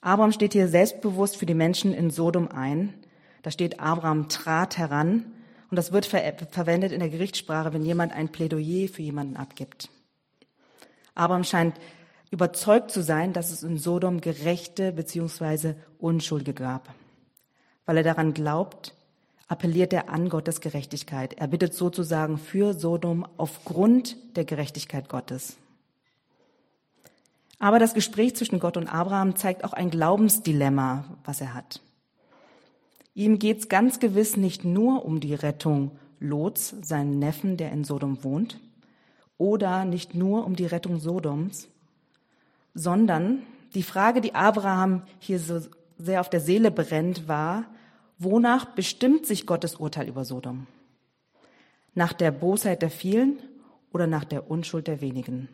Abraham 0.00 0.30
steht 0.30 0.52
hier 0.52 0.68
selbstbewusst 0.68 1.36
für 1.36 1.46
die 1.46 1.54
Menschen 1.54 1.92
in 1.92 2.10
Sodom 2.10 2.48
ein. 2.48 2.94
Da 3.42 3.50
steht, 3.50 3.80
Abraham 3.80 4.28
trat 4.28 4.78
heran. 4.78 5.32
Und 5.70 5.76
das 5.76 5.92
wird 5.92 6.06
ver 6.06 6.34
verwendet 6.50 6.92
in 6.92 7.00
der 7.00 7.10
Gerichtssprache, 7.10 7.72
wenn 7.72 7.84
jemand 7.84 8.12
ein 8.12 8.28
Plädoyer 8.28 8.88
für 8.88 9.02
jemanden 9.02 9.36
abgibt. 9.36 9.90
Abraham 11.14 11.42
scheint 11.42 11.74
überzeugt 12.30 12.92
zu 12.92 13.02
sein, 13.02 13.32
dass 13.32 13.50
es 13.50 13.64
in 13.64 13.78
Sodom 13.78 14.20
Gerechte 14.20 14.92
bzw. 14.92 15.74
Unschuldige 15.98 16.62
gab, 16.62 16.94
weil 17.84 17.96
er 17.96 18.02
daran 18.04 18.32
glaubt, 18.32 18.94
appelliert 19.48 19.92
er 19.92 20.10
an 20.10 20.28
Gottes 20.28 20.60
Gerechtigkeit. 20.60 21.34
Er 21.34 21.48
bittet 21.48 21.74
sozusagen 21.74 22.38
für 22.38 22.74
Sodom 22.74 23.26
aufgrund 23.38 24.16
der 24.36 24.44
Gerechtigkeit 24.44 25.08
Gottes. 25.08 25.56
Aber 27.58 27.78
das 27.78 27.94
Gespräch 27.94 28.36
zwischen 28.36 28.60
Gott 28.60 28.76
und 28.76 28.86
Abraham 28.86 29.34
zeigt 29.34 29.64
auch 29.64 29.72
ein 29.72 29.90
Glaubensdilemma, 29.90 31.04
was 31.24 31.40
er 31.40 31.54
hat. 31.54 31.80
Ihm 33.14 33.40
geht 33.40 33.58
es 33.58 33.68
ganz 33.68 33.98
gewiss 33.98 34.36
nicht 34.36 34.64
nur 34.64 35.04
um 35.04 35.18
die 35.18 35.34
Rettung 35.34 35.90
Lots, 36.20 36.74
seinen 36.82 37.18
Neffen, 37.18 37.56
der 37.56 37.72
in 37.72 37.84
Sodom 37.84 38.22
wohnt, 38.22 38.60
oder 39.38 39.84
nicht 39.84 40.14
nur 40.14 40.44
um 40.44 40.56
die 40.56 40.66
Rettung 40.66 41.00
Sodoms, 41.00 41.68
sondern 42.74 43.42
die 43.74 43.82
Frage, 43.82 44.20
die 44.20 44.34
Abraham 44.34 45.02
hier 45.18 45.38
so 45.38 45.60
sehr 45.96 46.20
auf 46.20 46.30
der 46.30 46.40
Seele 46.40 46.70
brennt, 46.70 47.28
war, 47.28 47.64
Wonach 48.18 48.64
bestimmt 48.64 49.26
sich 49.26 49.46
Gottes 49.46 49.76
Urteil 49.76 50.08
über 50.08 50.24
Sodom? 50.24 50.66
Nach 51.94 52.12
der 52.12 52.32
Bosheit 52.32 52.82
der 52.82 52.90
vielen 52.90 53.38
oder 53.92 54.08
nach 54.08 54.24
der 54.24 54.50
Unschuld 54.50 54.88
der 54.88 55.00
wenigen? 55.00 55.48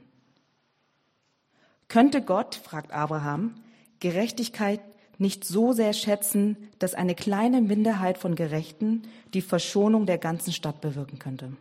Könnte 1.88 2.22
Gott, 2.22 2.54
fragt 2.54 2.92
Abraham, 2.92 3.54
Gerechtigkeit 4.00 4.80
nicht 5.18 5.44
so 5.44 5.72
sehr 5.72 5.92
schätzen, 5.92 6.56
dass 6.78 6.94
eine 6.94 7.14
kleine 7.14 7.60
Minderheit 7.60 8.16
von 8.16 8.34
Gerechten 8.34 9.02
die 9.34 9.42
Verschonung 9.42 10.06
der 10.06 10.18
ganzen 10.18 10.52
Stadt 10.52 10.80
bewirken 10.80 11.18
könnte? 11.18 11.52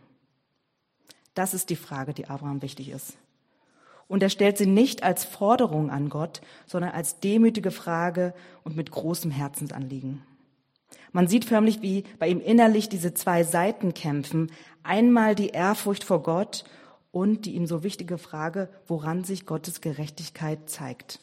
Das 1.34 1.52
ist 1.52 1.68
die 1.68 1.76
Frage, 1.76 2.14
die 2.14 2.28
Abraham 2.28 2.62
wichtig 2.62 2.88
ist. 2.88 3.18
Und 4.08 4.22
er 4.22 4.30
stellt 4.30 4.56
sie 4.56 4.66
nicht 4.66 5.02
als 5.02 5.24
Forderung 5.24 5.90
an 5.90 6.08
Gott, 6.08 6.40
sondern 6.66 6.92
als 6.92 7.20
demütige 7.20 7.70
Frage 7.70 8.34
und 8.62 8.74
mit 8.74 8.90
großem 8.90 9.30
Herzensanliegen. 9.30 10.22
Man 11.14 11.28
sieht 11.28 11.44
förmlich, 11.44 11.80
wie 11.80 12.02
bei 12.18 12.26
ihm 12.26 12.40
innerlich 12.40 12.88
diese 12.88 13.14
zwei 13.14 13.44
Seiten 13.44 13.94
kämpfen. 13.94 14.50
Einmal 14.82 15.36
die 15.36 15.50
Ehrfurcht 15.50 16.02
vor 16.02 16.24
Gott 16.24 16.64
und 17.12 17.46
die 17.46 17.54
ihm 17.54 17.68
so 17.68 17.84
wichtige 17.84 18.18
Frage, 18.18 18.68
woran 18.88 19.22
sich 19.22 19.46
Gottes 19.46 19.80
Gerechtigkeit 19.80 20.68
zeigt. 20.68 21.20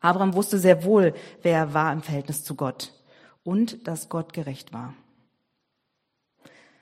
Abraham 0.00 0.34
wusste 0.34 0.60
sehr 0.60 0.84
wohl, 0.84 1.14
wer 1.42 1.52
er 1.52 1.74
war 1.74 1.92
im 1.92 2.00
Verhältnis 2.02 2.44
zu 2.44 2.54
Gott 2.54 2.92
und 3.42 3.88
dass 3.88 4.08
Gott 4.08 4.32
gerecht 4.34 4.72
war. 4.72 4.94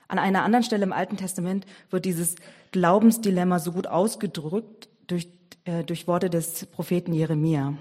An 0.07 0.19
einer 0.19 0.43
anderen 0.43 0.63
Stelle 0.63 0.83
im 0.83 0.93
Alten 0.93 1.17
Testament 1.17 1.65
wird 1.89 2.05
dieses 2.05 2.35
Glaubensdilemma 2.71 3.57
so 3.57 3.71
gut 3.71 3.87
ausgedrückt 3.87 4.89
durch, 5.07 5.27
äh, 5.65 5.83
durch 5.83 6.07
Worte 6.07 6.29
des 6.29 6.67
Propheten 6.67 7.13
Jeremia. 7.13 7.73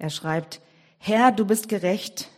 Er 0.00 0.10
schreibt, 0.10 0.60
Herr, 1.06 1.32
du 1.32 1.44
bist 1.44 1.68
gerecht. 1.68 2.30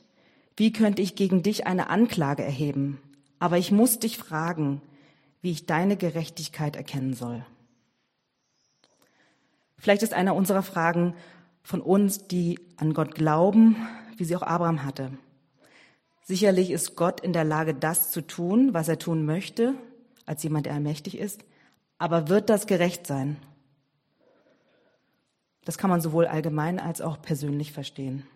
Wie 0.56 0.72
könnte 0.72 1.00
ich 1.00 1.14
gegen 1.14 1.44
dich 1.44 1.68
eine 1.68 1.88
Anklage 1.88 2.42
erheben? 2.42 3.00
Aber 3.38 3.58
ich 3.58 3.70
muss 3.70 4.00
dich 4.00 4.18
fragen, 4.18 4.82
wie 5.40 5.52
ich 5.52 5.66
deine 5.66 5.96
Gerechtigkeit 5.96 6.74
erkennen 6.74 7.14
soll. 7.14 7.46
Vielleicht 9.78 10.02
ist 10.02 10.14
einer 10.14 10.34
unserer 10.34 10.64
Fragen 10.64 11.14
von 11.62 11.80
uns, 11.80 12.26
die 12.26 12.58
an 12.76 12.92
Gott 12.92 13.14
glauben, 13.14 13.76
wie 14.16 14.24
sie 14.24 14.34
auch 14.34 14.42
Abraham 14.42 14.82
hatte. 14.82 15.12
Sicherlich 16.24 16.72
ist 16.72 16.96
Gott 16.96 17.20
in 17.20 17.32
der 17.32 17.44
Lage, 17.44 17.72
das 17.72 18.10
zu 18.10 18.20
tun, 18.20 18.74
was 18.74 18.88
er 18.88 18.98
tun 18.98 19.24
möchte, 19.24 19.74
als 20.24 20.42
jemand, 20.42 20.66
der 20.66 20.74
allmächtig 20.74 21.18
ist. 21.18 21.44
Aber 21.98 22.28
wird 22.28 22.50
das 22.50 22.66
gerecht 22.66 23.06
sein? 23.06 23.36
Das 25.64 25.78
kann 25.78 25.88
man 25.88 26.00
sowohl 26.00 26.26
allgemein 26.26 26.80
als 26.80 27.00
auch 27.00 27.22
persönlich 27.22 27.70
verstehen. 27.70 28.26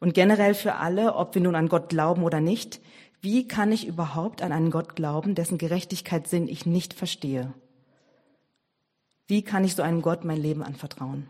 Und 0.00 0.14
generell 0.14 0.54
für 0.54 0.74
alle, 0.74 1.14
ob 1.14 1.34
wir 1.34 1.42
nun 1.42 1.54
an 1.54 1.68
Gott 1.68 1.88
glauben 1.90 2.24
oder 2.24 2.40
nicht, 2.40 2.80
wie 3.20 3.46
kann 3.46 3.70
ich 3.70 3.86
überhaupt 3.86 4.42
an 4.42 4.50
einen 4.50 4.72
Gott 4.72 4.96
glauben, 4.96 5.36
dessen 5.36 5.58
Gerechtigkeitssinn 5.58 6.48
ich 6.48 6.66
nicht 6.66 6.92
verstehe? 6.92 7.54
Wie 9.28 9.42
kann 9.42 9.62
ich 9.62 9.76
so 9.76 9.82
einem 9.82 10.02
Gott 10.02 10.24
mein 10.24 10.40
Leben 10.40 10.64
anvertrauen? 10.64 11.28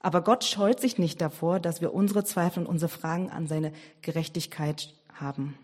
Aber 0.00 0.22
Gott 0.22 0.44
scheut 0.44 0.80
sich 0.80 0.96
nicht 0.96 1.20
davor, 1.20 1.60
dass 1.60 1.82
wir 1.82 1.92
unsere 1.92 2.24
Zweifel 2.24 2.60
und 2.60 2.66
unsere 2.66 2.88
Fragen 2.88 3.28
an 3.30 3.46
seine 3.46 3.72
Gerechtigkeit 4.00 4.94
haben. 5.12 5.58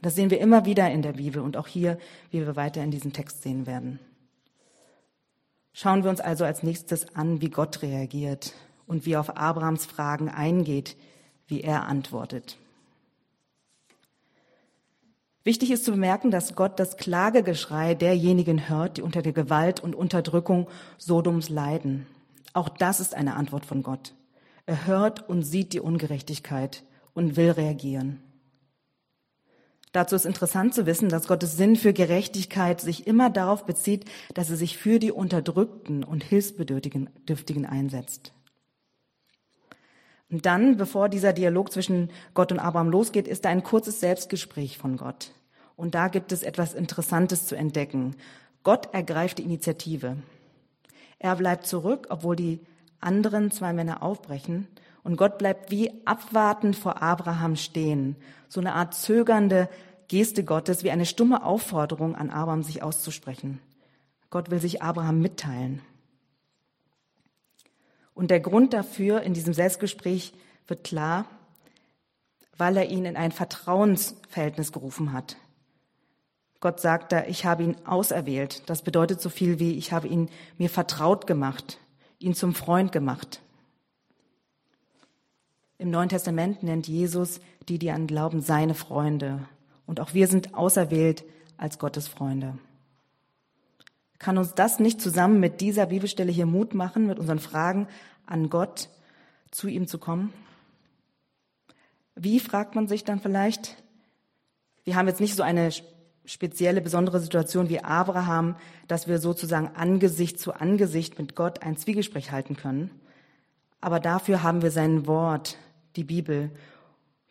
Das 0.00 0.14
sehen 0.14 0.30
wir 0.30 0.40
immer 0.40 0.64
wieder 0.64 0.90
in 0.90 1.02
der 1.02 1.12
Bibel 1.12 1.42
und 1.42 1.58
auch 1.58 1.66
hier, 1.66 1.98
wie 2.30 2.40
wir 2.40 2.56
weiter 2.56 2.82
in 2.82 2.90
diesem 2.90 3.12
Text 3.12 3.42
sehen 3.42 3.66
werden. 3.66 3.98
Schauen 5.74 6.04
wir 6.04 6.10
uns 6.10 6.20
also 6.20 6.44
als 6.46 6.62
nächstes 6.62 7.14
an, 7.14 7.42
wie 7.42 7.50
Gott 7.50 7.82
reagiert 7.82 8.54
und 8.86 9.06
wie 9.06 9.12
er 9.12 9.20
auf 9.20 9.36
Abrahams 9.36 9.86
Fragen 9.86 10.28
eingeht, 10.28 10.96
wie 11.46 11.60
er 11.60 11.86
antwortet. 11.86 12.58
Wichtig 15.44 15.70
ist 15.70 15.84
zu 15.84 15.92
bemerken, 15.92 16.32
dass 16.32 16.56
Gott 16.56 16.80
das 16.80 16.96
Klagegeschrei 16.96 17.94
derjenigen 17.94 18.68
hört, 18.68 18.96
die 18.96 19.02
unter 19.02 19.22
der 19.22 19.32
Gewalt 19.32 19.78
und 19.78 19.94
Unterdrückung 19.94 20.68
Sodoms 20.98 21.48
leiden. 21.48 22.06
Auch 22.52 22.68
das 22.68 22.98
ist 22.98 23.14
eine 23.14 23.36
Antwort 23.36 23.64
von 23.64 23.84
Gott. 23.84 24.12
Er 24.66 24.86
hört 24.86 25.28
und 25.28 25.44
sieht 25.44 25.72
die 25.72 25.78
Ungerechtigkeit 25.78 26.82
und 27.14 27.36
will 27.36 27.50
reagieren. 27.50 28.20
Dazu 29.92 30.16
ist 30.16 30.26
interessant 30.26 30.74
zu 30.74 30.84
wissen, 30.84 31.08
dass 31.08 31.28
Gottes 31.28 31.56
Sinn 31.56 31.76
für 31.76 31.92
Gerechtigkeit 31.92 32.80
sich 32.80 33.06
immer 33.06 33.30
darauf 33.30 33.64
bezieht, 33.64 34.04
dass 34.34 34.50
er 34.50 34.56
sich 34.56 34.76
für 34.76 34.98
die 34.98 35.12
Unterdrückten 35.12 36.02
und 36.02 36.24
Hilfsbedürftigen 36.24 37.66
einsetzt. 37.66 38.32
Und 40.30 40.46
dann, 40.46 40.76
bevor 40.76 41.08
dieser 41.08 41.32
Dialog 41.32 41.72
zwischen 41.72 42.10
Gott 42.34 42.50
und 42.50 42.58
Abraham 42.58 42.90
losgeht, 42.90 43.28
ist 43.28 43.44
da 43.44 43.48
ein 43.48 43.62
kurzes 43.62 44.00
Selbstgespräch 44.00 44.76
von 44.78 44.96
Gott. 44.96 45.30
Und 45.76 45.94
da 45.94 46.08
gibt 46.08 46.32
es 46.32 46.42
etwas 46.42 46.74
Interessantes 46.74 47.46
zu 47.46 47.54
entdecken. 47.54 48.16
Gott 48.64 48.92
ergreift 48.92 49.38
die 49.38 49.44
Initiative. 49.44 50.16
Er 51.18 51.36
bleibt 51.36 51.66
zurück, 51.66 52.08
obwohl 52.10 52.34
die 52.34 52.60
anderen 53.00 53.50
zwei 53.50 53.72
Männer 53.72 54.02
aufbrechen. 54.02 54.66
Und 55.04 55.16
Gott 55.16 55.38
bleibt 55.38 55.70
wie 55.70 55.92
abwartend 56.04 56.74
vor 56.74 57.00
Abraham 57.02 57.54
stehen. 57.54 58.16
So 58.48 58.60
eine 58.60 58.74
Art 58.74 58.94
zögernde 58.94 59.68
Geste 60.08 60.44
Gottes, 60.44 60.82
wie 60.82 60.90
eine 60.90 61.06
stumme 61.06 61.44
Aufforderung 61.44 62.16
an 62.16 62.30
Abraham, 62.30 62.62
sich 62.62 62.82
auszusprechen. 62.82 63.60
Gott 64.30 64.50
will 64.50 64.60
sich 64.60 64.82
Abraham 64.82 65.20
mitteilen. 65.20 65.80
Und 68.16 68.30
der 68.30 68.40
Grund 68.40 68.72
dafür 68.72 69.20
in 69.20 69.34
diesem 69.34 69.52
Selbstgespräch 69.52 70.32
wird 70.66 70.84
klar, 70.84 71.26
weil 72.56 72.78
er 72.78 72.88
ihn 72.88 73.04
in 73.04 73.14
ein 73.14 73.30
Vertrauensverhältnis 73.30 74.72
gerufen 74.72 75.12
hat. 75.12 75.36
Gott 76.60 76.80
sagt 76.80 77.12
da, 77.12 77.26
ich 77.26 77.44
habe 77.44 77.62
ihn 77.62 77.76
auserwählt. 77.84 78.68
Das 78.70 78.80
bedeutet 78.80 79.20
so 79.20 79.28
viel 79.28 79.58
wie, 79.58 79.76
ich 79.76 79.92
habe 79.92 80.08
ihn 80.08 80.30
mir 80.56 80.70
vertraut 80.70 81.26
gemacht, 81.26 81.78
ihn 82.18 82.32
zum 82.34 82.54
Freund 82.54 82.90
gemacht. 82.90 83.42
Im 85.76 85.90
Neuen 85.90 86.08
Testament 86.08 86.62
nennt 86.62 86.88
Jesus 86.88 87.40
die, 87.68 87.78
die 87.78 87.90
an 87.90 88.06
Glauben, 88.06 88.40
seine 88.40 88.74
Freunde. 88.74 89.46
Und 89.86 90.00
auch 90.00 90.14
wir 90.14 90.26
sind 90.26 90.54
auserwählt 90.54 91.22
als 91.58 91.78
Gottes 91.78 92.08
Freunde. 92.08 92.56
Kann 94.18 94.38
uns 94.38 94.54
das 94.54 94.78
nicht 94.78 95.00
zusammen 95.00 95.40
mit 95.40 95.60
dieser 95.60 95.86
Bibelstelle 95.86 96.32
hier 96.32 96.46
Mut 96.46 96.74
machen, 96.74 97.06
mit 97.06 97.18
unseren 97.18 97.38
Fragen 97.38 97.86
an 98.24 98.48
Gott 98.50 98.88
zu 99.50 99.68
ihm 99.68 99.86
zu 99.86 99.98
kommen? 99.98 100.32
Wie 102.14 102.40
fragt 102.40 102.74
man 102.74 102.88
sich 102.88 103.04
dann 103.04 103.20
vielleicht? 103.20 103.76
Wir 104.84 104.96
haben 104.96 105.08
jetzt 105.08 105.20
nicht 105.20 105.36
so 105.36 105.42
eine 105.42 105.70
spezielle, 106.24 106.80
besondere 106.80 107.20
Situation 107.20 107.68
wie 107.68 107.80
Abraham, 107.84 108.56
dass 108.88 109.06
wir 109.06 109.18
sozusagen 109.18 109.68
Angesicht 109.74 110.40
zu 110.40 110.54
Angesicht 110.54 111.18
mit 111.18 111.36
Gott 111.36 111.62
ein 111.62 111.76
Zwiegespräch 111.76 112.32
halten 112.32 112.56
können. 112.56 112.90
Aber 113.80 114.00
dafür 114.00 114.42
haben 114.42 114.62
wir 114.62 114.70
sein 114.70 115.06
Wort, 115.06 115.58
die 115.94 116.04
Bibel, 116.04 116.50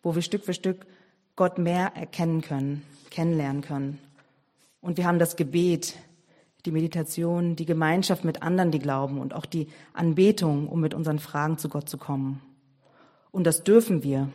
wo 0.04 0.16
wir 0.16 0.22
Stück 0.22 0.46
für 0.46 0.54
Stück 0.54 0.86
Gott 1.36 1.58
mehr 1.58 1.94
erkennen 1.96 2.42
können, 2.42 2.84
kennenlernen 3.10 3.62
können. 3.62 4.00
Und 4.82 4.98
wir 4.98 5.06
haben 5.06 5.20
das 5.20 5.36
Gebet, 5.36 5.96
die 6.66 6.72
Meditation, 6.72 7.56
die 7.56 7.66
Gemeinschaft 7.66 8.24
mit 8.24 8.42
anderen, 8.42 8.72
die 8.72 8.80
glauben 8.80 9.20
und 9.20 9.34
auch 9.34 9.46
die 9.46 9.68
Anbetung, 9.94 10.68
um 10.68 10.82
mit 10.82 10.94
unseren 10.94 11.20
Fragen 11.20 11.58
zu 11.58 11.70
Gott 11.70 11.90
zu 11.90 11.98
kommen. 11.98 12.42
Und 13.32 13.46
das 13.46 13.64
dürfen 13.64 14.04
wir. 14.04 14.30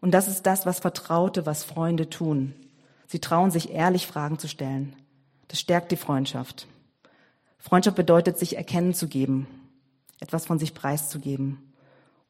Und 0.00 0.12
das 0.12 0.28
ist 0.28 0.46
das, 0.46 0.66
was 0.66 0.80
Vertraute, 0.80 1.46
was 1.46 1.64
Freunde 1.64 2.08
tun. 2.08 2.54
Sie 3.06 3.20
trauen 3.20 3.50
sich 3.50 3.70
ehrlich 3.70 4.06
Fragen 4.06 4.38
zu 4.38 4.48
stellen. 4.48 4.96
Das 5.48 5.60
stärkt 5.60 5.92
die 5.92 5.96
Freundschaft. 5.96 6.66
Freundschaft 7.58 7.96
bedeutet, 7.96 8.38
sich 8.38 8.56
erkennen 8.56 8.94
zu 8.94 9.08
geben, 9.08 9.46
etwas 10.20 10.46
von 10.46 10.58
sich 10.58 10.74
preiszugeben. 10.74 11.72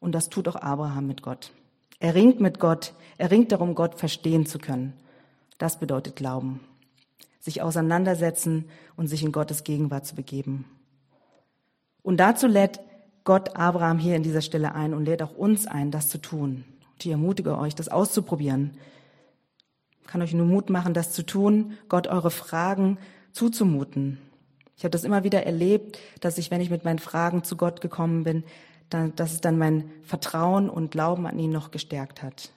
Und 0.00 0.12
das 0.12 0.28
tut 0.28 0.48
auch 0.48 0.56
Abraham 0.56 1.06
mit 1.06 1.22
Gott. 1.22 1.52
Er 1.98 2.14
ringt 2.14 2.40
mit 2.40 2.58
Gott, 2.58 2.94
er 3.18 3.30
ringt 3.30 3.52
darum, 3.52 3.74
Gott 3.74 3.94
verstehen 3.94 4.46
zu 4.46 4.58
können. 4.58 4.92
Das 5.58 5.78
bedeutet 5.78 6.16
Glauben. 6.16 6.60
Sich 7.46 7.62
auseinandersetzen 7.62 8.64
und 8.96 9.06
sich 9.06 9.22
in 9.22 9.30
Gottes 9.30 9.62
Gegenwart 9.62 10.04
zu 10.04 10.16
begeben. 10.16 10.64
Und 12.02 12.16
dazu 12.16 12.48
lädt 12.48 12.80
Gott 13.22 13.54
Abraham 13.54 14.00
hier 14.00 14.16
in 14.16 14.24
dieser 14.24 14.40
Stelle 14.40 14.74
ein 14.74 14.92
und 14.92 15.04
lädt 15.04 15.22
auch 15.22 15.36
uns 15.36 15.68
ein, 15.68 15.92
das 15.92 16.08
zu 16.08 16.18
tun. 16.18 16.64
Ich 16.98 17.06
ermutige 17.06 17.56
euch, 17.56 17.76
das 17.76 17.88
auszuprobieren, 17.88 18.72
kann 20.08 20.22
euch 20.22 20.34
nur 20.34 20.44
Mut 20.44 20.70
machen, 20.70 20.92
das 20.92 21.12
zu 21.12 21.24
tun, 21.24 21.74
Gott 21.88 22.08
eure 22.08 22.32
Fragen 22.32 22.98
zuzumuten. 23.30 24.18
Ich 24.76 24.82
habe 24.82 24.90
das 24.90 25.04
immer 25.04 25.22
wieder 25.22 25.46
erlebt, 25.46 26.00
dass 26.18 26.38
ich, 26.38 26.50
wenn 26.50 26.60
ich 26.60 26.70
mit 26.70 26.84
meinen 26.84 26.98
Fragen 26.98 27.44
zu 27.44 27.56
Gott 27.56 27.80
gekommen 27.80 28.24
bin, 28.24 28.42
dann, 28.90 29.14
dass 29.14 29.32
es 29.32 29.40
dann 29.40 29.56
mein 29.56 29.88
Vertrauen 30.02 30.68
und 30.68 30.90
Glauben 30.90 31.28
an 31.28 31.38
ihn 31.38 31.52
noch 31.52 31.70
gestärkt 31.70 32.24
hat. 32.24 32.50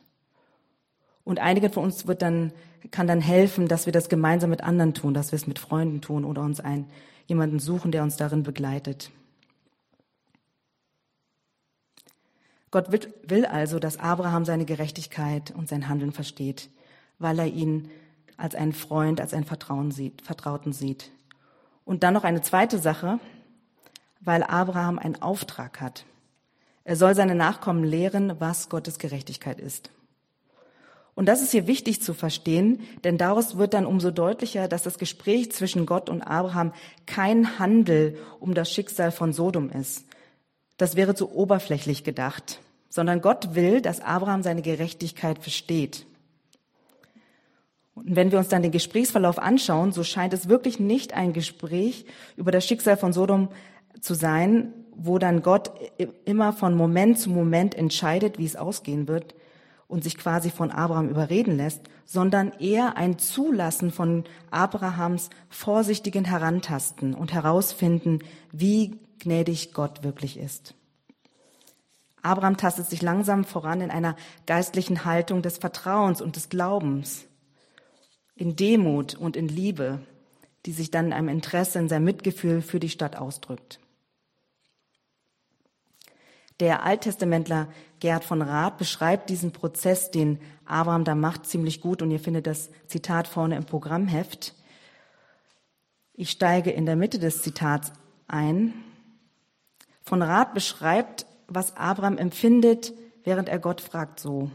Und 1.29 1.39
einigen 1.39 1.71
von 1.71 1.83
uns 1.83 2.07
wird 2.07 2.21
dann, 2.21 2.51
kann 2.91 3.07
dann 3.07 3.21
helfen, 3.21 3.67
dass 3.67 3.85
wir 3.85 3.93
das 3.93 4.09
gemeinsam 4.09 4.49
mit 4.49 4.63
anderen 4.63 4.93
tun, 4.93 5.13
dass 5.13 5.31
wir 5.31 5.37
es 5.37 5.47
mit 5.47 5.59
Freunden 5.59 6.01
tun 6.01 6.25
oder 6.25 6.41
uns 6.41 6.59
einen, 6.59 6.89
jemanden 7.27 7.59
suchen, 7.59 7.91
der 7.91 8.03
uns 8.03 8.17
darin 8.17 8.43
begleitet. 8.43 9.11
Gott 12.71 12.91
will 12.91 13.45
also, 13.45 13.79
dass 13.79 13.97
Abraham 13.97 14.43
seine 14.43 14.65
Gerechtigkeit 14.65 15.51
und 15.51 15.69
sein 15.69 15.87
Handeln 15.87 16.11
versteht 16.11 16.69
weil 17.19 17.37
er 17.37 17.47
ihn 17.47 17.91
als 18.37 18.55
einen 18.55 18.73
Freund, 18.73 19.21
als 19.21 19.33
einen 19.33 19.91
sieht, 19.91 20.21
Vertrauten 20.21 20.73
sieht. 20.73 21.11
Und 21.85 22.03
dann 22.03 22.13
noch 22.13 22.23
eine 22.23 22.41
zweite 22.41 22.79
Sache, 22.79 23.19
weil 24.21 24.43
Abraham 24.43 24.97
einen 24.97 25.21
Auftrag 25.21 25.81
hat. 25.81 26.05
Er 26.85 26.95
soll 26.95 27.13
seine 27.13 27.35
Nachkommen 27.35 27.83
lehren, 27.83 28.39
was 28.39 28.69
Gottes 28.69 28.97
Gerechtigkeit 28.97 29.59
ist. 29.59 29.91
Und 31.15 31.25
das 31.25 31.41
ist 31.41 31.51
hier 31.51 31.67
wichtig 31.67 32.01
zu 32.01 32.13
verstehen, 32.13 32.79
denn 33.03 33.17
daraus 33.17 33.57
wird 33.57 33.73
dann 33.73 33.85
umso 33.85 34.09
deutlicher, 34.11 34.67
dass 34.67 34.83
das 34.83 34.97
Gespräch 34.97 35.51
zwischen 35.51 35.85
Gott 35.85 36.09
und 36.09 36.21
Abraham 36.21 36.73
kein 37.05 37.59
Handel 37.59 38.17
um 38.39 38.53
das 38.53 38.71
Schicksal 38.71 39.11
von 39.11 39.33
Sodom 39.33 39.69
ist. 39.69 40.05
Das 40.77 40.95
wäre 40.95 41.15
zu 41.15 41.31
oberflächlich 41.33 42.05
gedacht, 42.05 42.59
sondern 42.87 43.21
Gott 43.21 43.53
will, 43.53 43.81
dass 43.81 43.99
Abraham 43.99 44.43
seine 44.43 44.61
Gerechtigkeit 44.61 45.39
versteht. 45.39 46.05
Und 47.95 48.15
wenn 48.15 48.31
wir 48.31 48.39
uns 48.39 48.47
dann 48.47 48.61
den 48.61 48.71
Gesprächsverlauf 48.71 49.39
anschauen, 49.39 49.91
so 49.91 50.05
scheint 50.05 50.33
es 50.33 50.47
wirklich 50.47 50.79
nicht 50.79 51.13
ein 51.13 51.33
Gespräch 51.33 52.05
über 52.37 52.51
das 52.51 52.65
Schicksal 52.65 52.95
von 52.95 53.11
Sodom 53.11 53.49
zu 53.99 54.13
sein, 54.13 54.73
wo 54.95 55.17
dann 55.17 55.41
Gott 55.41 55.71
immer 56.23 56.53
von 56.53 56.75
Moment 56.75 57.19
zu 57.19 57.29
Moment 57.29 57.75
entscheidet, 57.75 58.37
wie 58.37 58.45
es 58.45 58.55
ausgehen 58.55 59.09
wird 59.09 59.35
und 59.89 60.03
sich 60.03 60.17
quasi 60.17 60.51
von 60.51 60.71
Abraham 60.71 61.09
überreden 61.09 61.57
lässt, 61.57 61.81
sondern 62.05 62.53
eher 62.59 62.95
ein 62.95 63.17
Zulassen 63.17 63.91
von 63.91 64.23
Abrahams 64.51 65.31
vorsichtigen 65.49 66.25
Herantasten 66.25 67.15
und 67.15 67.33
herausfinden, 67.33 68.19
wie 68.51 68.99
gnädig 69.17 69.73
Gott 69.73 70.03
wirklich 70.03 70.37
ist. 70.37 70.75
Abraham 72.21 72.55
tastet 72.55 72.85
sich 72.85 73.01
langsam 73.01 73.43
voran 73.43 73.81
in 73.81 73.89
einer 73.89 74.15
geistlichen 74.45 75.05
Haltung 75.05 75.41
des 75.41 75.57
Vertrauens 75.57 76.21
und 76.21 76.35
des 76.35 76.49
Glaubens 76.49 77.25
in 78.35 78.55
Demut 78.55 79.15
und 79.15 79.35
in 79.35 79.47
Liebe, 79.47 79.99
die 80.67 80.71
sich 80.71 80.91
dann 80.91 81.07
in 81.07 81.13
einem 81.13 81.29
Interesse, 81.29 81.79
in 81.79 81.89
seinem 81.89 82.05
Mitgefühl 82.05 82.61
für 82.61 82.79
die 82.79 82.89
Stadt 82.89 83.15
ausdrückt. 83.15 83.79
Der 86.59 86.83
Alttestamentler 86.83 87.69
Gerd 87.99 88.23
von 88.23 88.41
Rath 88.41 88.77
beschreibt 88.77 89.29
diesen 89.29 89.51
Prozess, 89.51 90.11
den 90.11 90.39
Abraham 90.65 91.03
da 91.03 91.15
macht, 91.15 91.45
ziemlich 91.45 91.81
gut 91.81 92.01
und 92.01 92.11
ihr 92.11 92.19
findet 92.19 92.47
das 92.47 92.69
Zitat 92.87 93.27
vorne 93.27 93.55
im 93.55 93.65
Programmheft. 93.65 94.53
Ich 96.13 96.29
steige 96.29 96.71
in 96.71 96.85
der 96.85 96.95
Mitte 96.95 97.19
des 97.19 97.41
Zitats 97.41 97.93
ein. 98.27 98.73
Von 100.03 100.21
Rath 100.21 100.53
beschreibt, 100.53 101.25
was 101.47 101.75
Abraham 101.77 102.17
empfindet, 102.17 102.93
während 103.23 103.49
er 103.49 103.59
Gott 103.59 103.81
fragt 103.81 104.19
so. 104.19 104.51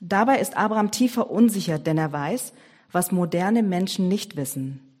Dabei 0.00 0.40
ist 0.40 0.56
Abraham 0.56 0.90
tief 0.90 1.14
verunsichert, 1.14 1.86
denn 1.86 1.98
er 1.98 2.12
weiß, 2.12 2.52
was 2.92 3.12
moderne 3.12 3.62
Menschen 3.62 4.08
nicht 4.08 4.36
wissen, 4.36 4.98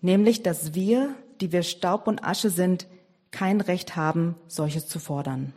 nämlich, 0.00 0.42
dass 0.42 0.74
wir, 0.74 1.14
die 1.40 1.52
wir 1.52 1.62
Staub 1.62 2.06
und 2.06 2.24
Asche 2.24 2.50
sind, 2.50 2.86
kein 3.30 3.60
Recht 3.60 3.96
haben, 3.96 4.36
solches 4.46 4.86
zu 4.86 4.98
fordern. 4.98 5.52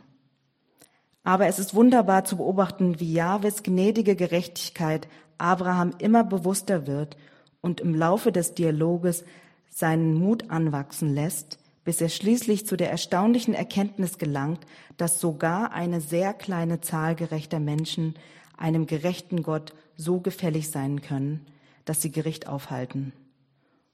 Aber 1.28 1.46
es 1.46 1.58
ist 1.58 1.74
wunderbar 1.74 2.24
zu 2.24 2.38
beobachten, 2.38 3.00
wie 3.00 3.12
Jahwes 3.12 3.62
gnädige 3.62 4.16
Gerechtigkeit 4.16 5.08
Abraham 5.36 5.92
immer 5.98 6.24
bewusster 6.24 6.86
wird 6.86 7.18
und 7.60 7.82
im 7.82 7.94
Laufe 7.94 8.32
des 8.32 8.54
Dialoges 8.54 9.26
seinen 9.68 10.14
Mut 10.14 10.48
anwachsen 10.48 11.14
lässt, 11.14 11.58
bis 11.84 12.00
er 12.00 12.08
schließlich 12.08 12.66
zu 12.66 12.78
der 12.78 12.90
erstaunlichen 12.90 13.52
Erkenntnis 13.52 14.16
gelangt, 14.16 14.64
dass 14.96 15.20
sogar 15.20 15.72
eine 15.72 16.00
sehr 16.00 16.32
kleine 16.32 16.80
Zahl 16.80 17.14
gerechter 17.14 17.60
Menschen 17.60 18.14
einem 18.56 18.86
gerechten 18.86 19.42
Gott 19.42 19.74
so 19.96 20.20
gefällig 20.20 20.70
sein 20.70 21.02
können, 21.02 21.44
dass 21.84 22.00
sie 22.00 22.10
Gericht 22.10 22.48
aufhalten. 22.48 23.12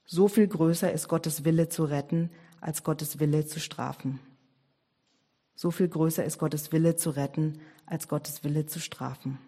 So 0.05 0.29
viel 0.29 0.47
größer 0.47 0.89
ist 0.89 1.09
Gottes 1.09 1.43
Wille 1.43 1.67
zu 1.67 1.83
retten, 1.83 2.29
als 2.61 2.85
Gottes 2.85 3.19
Wille 3.19 3.45
zu 3.45 3.59
strafen. 3.59 4.21
So 5.55 5.71
viel 5.71 5.87
größer 5.87 6.23
ist 6.23 6.37
Gottes 6.37 6.71
Wille 6.71 6.95
zu 6.95 7.11
retten, 7.11 7.59
als 7.85 8.07
Gottes 8.07 8.43
Wille 8.43 8.65
zu 8.65 8.79
strafen. 8.79 9.39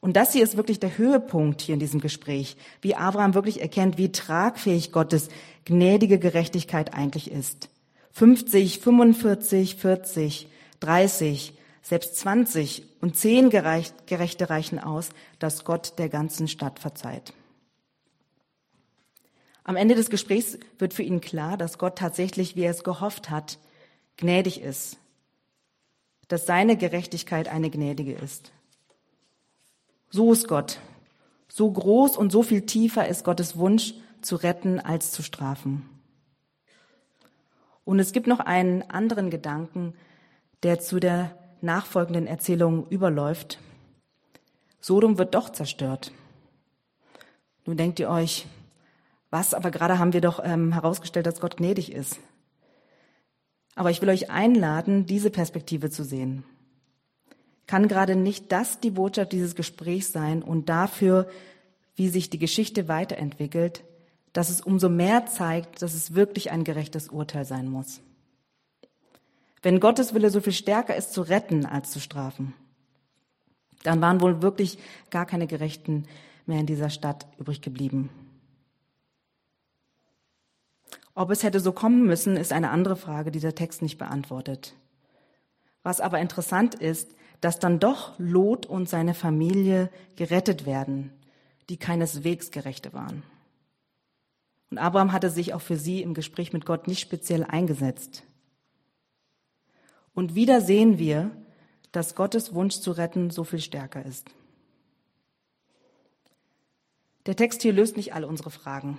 Und 0.00 0.16
das 0.16 0.32
hier 0.32 0.42
ist 0.42 0.56
wirklich 0.56 0.80
der 0.80 0.96
Höhepunkt 0.96 1.60
hier 1.60 1.74
in 1.74 1.80
diesem 1.80 2.00
Gespräch, 2.00 2.56
wie 2.80 2.94
Abraham 2.94 3.34
wirklich 3.34 3.60
erkennt, 3.60 3.98
wie 3.98 4.10
tragfähig 4.10 4.92
Gottes 4.92 5.28
gnädige 5.64 6.18
Gerechtigkeit 6.18 6.94
eigentlich 6.94 7.30
ist. 7.30 7.68
50, 8.12 8.80
45, 8.80 9.76
40, 9.76 10.48
30, 10.80 11.52
selbst 11.82 12.16
20 12.16 12.84
und 13.00 13.16
10 13.16 13.50
Gerechte 13.50 14.50
reichen 14.50 14.78
aus, 14.78 15.10
dass 15.38 15.64
Gott 15.64 15.98
der 15.98 16.08
ganzen 16.08 16.48
Stadt 16.48 16.78
verzeiht. 16.78 17.34
Am 19.64 19.76
Ende 19.76 19.94
des 19.94 20.10
Gesprächs 20.10 20.58
wird 20.78 20.94
für 20.94 21.02
ihn 21.02 21.20
klar, 21.20 21.56
dass 21.56 21.78
Gott 21.78 21.96
tatsächlich, 21.96 22.56
wie 22.56 22.62
er 22.62 22.72
es 22.72 22.84
gehofft 22.84 23.30
hat, 23.30 23.58
gnädig 24.20 24.60
ist. 24.60 24.98
Dass 26.28 26.46
seine 26.46 26.76
Gerechtigkeit 26.76 27.48
eine 27.48 27.70
gnädige 27.70 28.12
ist. 28.12 28.52
So 30.10 30.32
ist 30.32 30.48
Gott. 30.48 30.78
So 31.48 31.70
groß 31.70 32.16
und 32.16 32.30
so 32.30 32.42
viel 32.42 32.62
tiefer 32.62 33.08
ist 33.08 33.24
Gottes 33.24 33.56
Wunsch, 33.56 33.94
zu 34.22 34.36
retten 34.36 34.78
als 34.78 35.12
zu 35.12 35.22
strafen. 35.22 35.88
Und 37.84 37.98
es 37.98 38.12
gibt 38.12 38.26
noch 38.26 38.40
einen 38.40 38.82
anderen 38.88 39.30
Gedanken, 39.30 39.94
der 40.62 40.78
zu 40.78 41.00
der 41.00 41.36
nachfolgenden 41.60 42.26
Erzählung 42.26 42.86
überläuft. 42.88 43.58
Sodom 44.80 45.18
wird 45.18 45.34
doch 45.34 45.50
zerstört. 45.50 46.12
Nun 47.66 47.76
denkt 47.76 47.98
ihr 47.98 48.08
euch, 48.08 48.46
was, 49.30 49.54
aber 49.54 49.70
gerade 49.70 49.98
haben 49.98 50.12
wir 50.12 50.20
doch 50.20 50.40
ähm, 50.42 50.72
herausgestellt, 50.72 51.26
dass 51.26 51.40
Gott 51.40 51.56
gnädig 51.58 51.92
ist. 51.92 52.18
Aber 53.74 53.90
ich 53.90 54.02
will 54.02 54.08
euch 54.08 54.30
einladen, 54.30 55.06
diese 55.06 55.30
Perspektive 55.30 55.90
zu 55.90 56.04
sehen. 56.04 56.44
Kann 57.66 57.88
gerade 57.88 58.16
nicht 58.16 58.50
das 58.50 58.80
die 58.80 58.90
Botschaft 58.90 59.32
dieses 59.32 59.54
Gesprächs 59.54 60.12
sein 60.12 60.42
und 60.42 60.68
dafür, 60.68 61.28
wie 61.94 62.08
sich 62.08 62.30
die 62.30 62.38
Geschichte 62.38 62.88
weiterentwickelt, 62.88 63.84
dass 64.32 64.50
es 64.50 64.60
umso 64.60 64.88
mehr 64.88 65.26
zeigt, 65.26 65.82
dass 65.82 65.94
es 65.94 66.14
wirklich 66.14 66.50
ein 66.50 66.64
gerechtes 66.64 67.08
Urteil 67.08 67.44
sein 67.44 67.68
muss. 67.68 68.00
Wenn 69.62 69.80
Gottes 69.80 70.14
Wille 70.14 70.30
so 70.30 70.40
viel 70.40 70.52
stärker 70.52 70.96
ist, 70.96 71.12
zu 71.12 71.22
retten 71.22 71.66
als 71.66 71.90
zu 71.90 72.00
strafen, 72.00 72.54
dann 73.82 74.00
waren 74.00 74.20
wohl 74.20 74.42
wirklich 74.42 74.78
gar 75.10 75.26
keine 75.26 75.46
Gerechten 75.46 76.06
mehr 76.46 76.60
in 76.60 76.66
dieser 76.66 76.90
Stadt 76.90 77.26
übrig 77.38 77.60
geblieben. 77.60 78.10
Ob 81.20 81.28
es 81.28 81.42
hätte 81.42 81.60
so 81.60 81.72
kommen 81.72 82.06
müssen, 82.06 82.38
ist 82.38 82.50
eine 82.50 82.70
andere 82.70 82.96
Frage, 82.96 83.30
die 83.30 83.40
der 83.40 83.54
Text 83.54 83.82
nicht 83.82 83.98
beantwortet. 83.98 84.74
Was 85.82 86.00
aber 86.00 86.18
interessant 86.18 86.74
ist, 86.74 87.14
dass 87.42 87.58
dann 87.58 87.78
doch 87.78 88.14
Lot 88.16 88.64
und 88.64 88.88
seine 88.88 89.12
Familie 89.12 89.90
gerettet 90.16 90.64
werden, 90.64 91.12
die 91.68 91.76
keineswegs 91.76 92.52
Gerechte 92.52 92.94
waren. 92.94 93.22
Und 94.70 94.78
Abraham 94.78 95.12
hatte 95.12 95.28
sich 95.28 95.52
auch 95.52 95.60
für 95.60 95.76
sie 95.76 96.00
im 96.00 96.14
Gespräch 96.14 96.54
mit 96.54 96.64
Gott 96.64 96.88
nicht 96.88 97.00
speziell 97.00 97.44
eingesetzt. 97.44 98.22
Und 100.14 100.34
wieder 100.34 100.62
sehen 100.62 100.98
wir, 100.98 101.32
dass 101.92 102.14
Gottes 102.14 102.54
Wunsch 102.54 102.78
zu 102.78 102.92
retten 102.92 103.28
so 103.28 103.44
viel 103.44 103.60
stärker 103.60 104.06
ist. 104.06 104.30
Der 107.26 107.36
Text 107.36 107.60
hier 107.60 107.74
löst 107.74 107.98
nicht 107.98 108.14
alle 108.14 108.26
unsere 108.26 108.50
Fragen. 108.50 108.96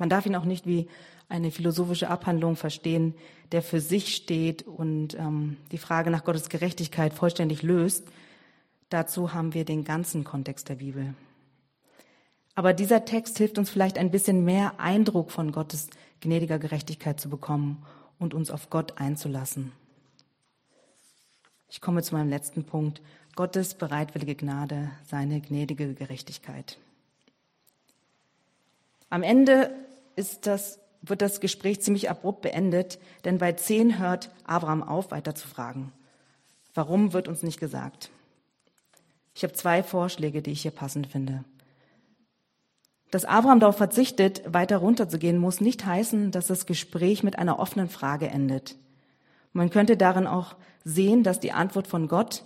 Man 0.00 0.08
darf 0.08 0.24
ihn 0.24 0.34
auch 0.34 0.46
nicht 0.46 0.66
wie 0.66 0.88
eine 1.28 1.50
philosophische 1.50 2.08
Abhandlung 2.08 2.56
verstehen, 2.56 3.14
der 3.52 3.60
für 3.60 3.80
sich 3.80 4.16
steht 4.16 4.62
und 4.66 5.14
ähm, 5.14 5.58
die 5.72 5.78
Frage 5.78 6.10
nach 6.10 6.24
Gottes 6.24 6.48
Gerechtigkeit 6.48 7.12
vollständig 7.12 7.62
löst. 7.62 8.08
Dazu 8.88 9.34
haben 9.34 9.52
wir 9.52 9.66
den 9.66 9.84
ganzen 9.84 10.24
Kontext 10.24 10.70
der 10.70 10.76
Bibel. 10.76 11.14
Aber 12.54 12.72
dieser 12.72 13.04
Text 13.04 13.36
hilft 13.36 13.58
uns 13.58 13.68
vielleicht 13.68 13.98
ein 13.98 14.10
bisschen 14.10 14.42
mehr 14.42 14.80
Eindruck 14.80 15.30
von 15.30 15.52
Gottes 15.52 15.90
gnädiger 16.20 16.58
Gerechtigkeit 16.58 17.20
zu 17.20 17.28
bekommen 17.28 17.84
und 18.18 18.32
uns 18.32 18.50
auf 18.50 18.70
Gott 18.70 18.98
einzulassen. 18.98 19.72
Ich 21.68 21.82
komme 21.82 22.02
zu 22.02 22.14
meinem 22.14 22.30
letzten 22.30 22.64
Punkt. 22.64 23.02
Gottes 23.36 23.74
bereitwillige 23.74 24.34
Gnade, 24.34 24.90
seine 25.06 25.42
gnädige 25.42 25.92
Gerechtigkeit. 25.92 26.78
Am 29.10 29.22
Ende 29.22 29.74
ist 30.20 30.46
das, 30.46 30.78
wird 31.02 31.22
das 31.22 31.40
Gespräch 31.40 31.80
ziemlich 31.80 32.10
abrupt 32.10 32.42
beendet, 32.42 32.98
denn 33.24 33.38
bei 33.38 33.52
zehn 33.52 33.98
hört 33.98 34.30
Abraham 34.44 34.82
auf, 34.82 35.10
weiter 35.10 35.34
zu 35.34 35.48
fragen. 35.48 35.92
Warum 36.74 37.12
wird 37.12 37.26
uns 37.26 37.42
nicht 37.42 37.58
gesagt? 37.58 38.10
Ich 39.34 39.42
habe 39.42 39.54
zwei 39.54 39.82
Vorschläge, 39.82 40.42
die 40.42 40.52
ich 40.52 40.62
hier 40.62 40.70
passend 40.70 41.06
finde. 41.06 41.44
Dass 43.10 43.24
Abraham 43.24 43.58
darauf 43.58 43.76
verzichtet, 43.76 44.42
weiter 44.46 44.76
runterzugehen, 44.76 45.38
muss 45.38 45.60
nicht 45.60 45.84
heißen, 45.84 46.30
dass 46.30 46.46
das 46.46 46.66
Gespräch 46.66 47.22
mit 47.22 47.38
einer 47.38 47.58
offenen 47.58 47.88
Frage 47.88 48.28
endet. 48.28 48.76
Man 49.52 49.70
könnte 49.70 49.96
darin 49.96 50.26
auch 50.26 50.54
sehen, 50.84 51.24
dass 51.24 51.40
die 51.40 51.52
Antwort 51.52 51.88
von 51.88 52.06
Gott 52.06 52.44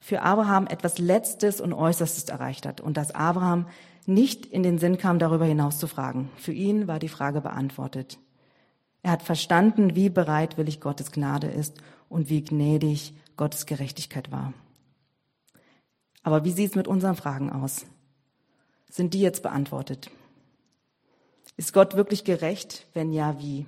für 0.00 0.22
Abraham 0.22 0.66
etwas 0.66 0.98
Letztes 0.98 1.60
und 1.60 1.72
Äußerstes 1.72 2.24
erreicht 2.24 2.66
hat 2.66 2.80
und 2.80 2.96
dass 2.96 3.14
Abraham 3.14 3.66
nicht 4.06 4.46
in 4.46 4.62
den 4.62 4.78
Sinn 4.78 4.98
kam, 4.98 5.18
darüber 5.18 5.44
hinaus 5.44 5.78
zu 5.78 5.86
fragen. 5.86 6.30
Für 6.36 6.52
ihn 6.52 6.86
war 6.88 6.98
die 6.98 7.08
Frage 7.08 7.40
beantwortet. 7.40 8.18
Er 9.02 9.12
hat 9.12 9.22
verstanden, 9.22 9.94
wie 9.94 10.08
bereitwillig 10.08 10.80
Gottes 10.80 11.12
Gnade 11.12 11.48
ist 11.48 11.78
und 12.08 12.28
wie 12.28 12.42
gnädig 12.42 13.14
Gottes 13.36 13.66
Gerechtigkeit 13.66 14.30
war. 14.30 14.52
Aber 16.22 16.44
wie 16.44 16.52
sieht 16.52 16.70
es 16.70 16.76
mit 16.76 16.88
unseren 16.88 17.16
Fragen 17.16 17.52
aus? 17.52 17.84
Sind 18.90 19.12
die 19.12 19.20
jetzt 19.20 19.42
beantwortet? 19.42 20.10
Ist 21.56 21.72
Gott 21.72 21.96
wirklich 21.96 22.24
gerecht? 22.24 22.86
Wenn 22.94 23.12
ja, 23.12 23.38
wie? 23.40 23.66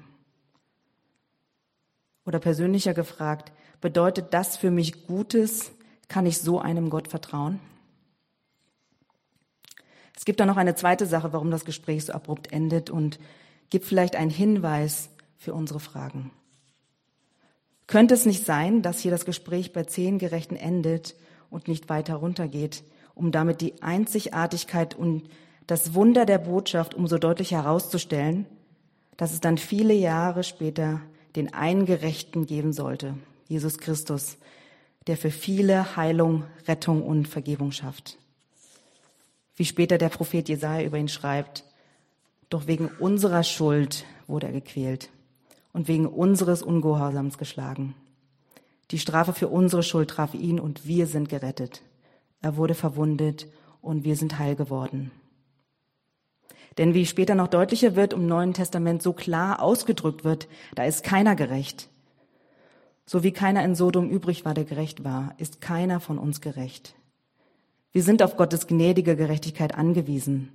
Oder 2.25 2.39
persönlicher 2.41 2.95
gefragt, 2.95 3.53
bedeutet 3.81 4.33
das 4.33 4.57
für 4.57 4.71
mich 4.71 5.07
Gutes? 5.07 5.71
Kann 6.09 6.27
ich 6.27 6.39
so 6.39 6.59
einem 6.59 6.91
Gott 6.91 7.09
vertrauen? 7.09 7.61
Gibt 10.27 10.41
da 10.41 10.45
noch 10.45 10.57
eine 10.57 10.75
zweite 10.75 11.07
Sache, 11.07 11.33
warum 11.33 11.53
das 11.53 11.65
Gespräch 11.65 12.05
so 12.05 12.13
abrupt 12.13 12.53
endet 12.53 12.91
und 12.91 13.21
gibt 13.71 13.87
vielleicht 13.87 14.17
einen 14.17 14.31
Hinweis 14.31 15.09
für 15.39 15.55
unsere 15.55 15.79
Fragen. 15.79 16.33
Könnte 17.87 18.15
es 18.15 18.27
nicht 18.27 18.45
sein, 18.45 18.83
dass 18.83 18.99
hier 18.99 19.13
das 19.13 19.25
Gespräch 19.25 19.73
bei 19.73 19.85
zehn 19.85 20.19
Gerechten 20.19 20.57
endet 20.57 21.15
und 21.49 21.69
nicht 21.69 21.89
weiter 21.89 22.17
runtergeht, 22.17 22.83
um 23.15 23.31
damit 23.31 23.61
die 23.61 23.81
Einzigartigkeit 23.83 24.97
und 24.97 25.31
das 25.69 25.95
Wunder 25.95 26.27
der 26.27 26.39
Botschaft 26.39 26.97
umso 26.97 27.19
deutlicher 27.19 27.63
herauszustellen, 27.63 28.47
dass 29.17 29.33
es 29.33 29.41
dann 29.41 29.59
viele 29.59 29.95
Jahre 29.95 30.43
später 30.43 31.01
den 31.37 31.55
einen 31.55 31.87
Gerechten 31.87 32.47
geben 32.47 32.73
sollte, 32.73 33.15
Jesus 33.49 33.79
Christus, 33.79 34.39
der 35.07 35.17
für 35.17 35.31
viele 35.31 35.95
Heilung, 35.95 36.43
Rettung 36.67 37.05
und 37.05 37.29
Vergebung 37.29 37.71
schafft. 37.71 38.19
Wie 39.57 39.65
später 39.65 39.99
der 39.99 40.11
Prophet 40.11 40.49
Jesaja 40.49 40.87
über 40.87 40.99
ihn 40.99 41.09
schreibt, 41.09 41.65
doch 42.51 42.67
wegen 42.67 42.89
unserer 43.01 43.43
Schuld 43.43 44.05
wurde 44.27 44.47
er 44.47 44.53
gequält 44.53 45.11
und 45.73 45.89
wegen 45.89 46.07
unseres 46.07 46.63
Ungehorsams 46.63 47.39
geschlagen. 47.39 47.95
Die 48.91 48.99
Strafe 48.99 49.33
für 49.33 49.49
unsere 49.49 49.83
Schuld 49.83 50.11
traf 50.11 50.35
ihn 50.35 50.61
und 50.61 50.87
wir 50.87 51.07
sind 51.07 51.29
gerettet. 51.29 51.83
Er 52.41 52.57
wurde 52.57 52.75
verwundet 52.75 53.49
und 53.81 54.05
wir 54.05 54.17
sind 54.17 54.39
heil 54.39 54.57
geworden. 54.57 55.11
Denn 56.79 56.93
wie 56.93 57.07
später 57.07 57.35
noch 57.35 57.49
deutlicher 57.49 57.97
wird, 57.97 58.13
im 58.13 58.27
Neuen 58.27 58.53
Testament 58.53 59.03
so 59.03 59.13
klar 59.13 59.63
ausgedrückt 59.63 60.25
wird, 60.25 60.47
da 60.75 60.85
ist 60.85 61.03
keiner 61.03 61.35
gerecht. 61.35 61.89
So 63.07 63.23
wie 63.23 63.33
keiner 63.33 63.65
in 63.65 63.75
Sodom 63.75 64.11
übrig 64.11 64.45
war, 64.45 64.53
der 64.53 64.65
gerecht 64.65 65.05
war, 65.05 65.35
ist 65.39 65.61
keiner 65.61 66.01
von 66.01 66.19
uns 66.19 66.41
gerecht. 66.41 66.96
Wir 67.97 68.03
sind 68.03 68.23
auf 68.23 68.37
Gottes 68.37 68.67
gnädige 68.67 69.17
Gerechtigkeit 69.17 69.75
angewiesen. 69.75 70.53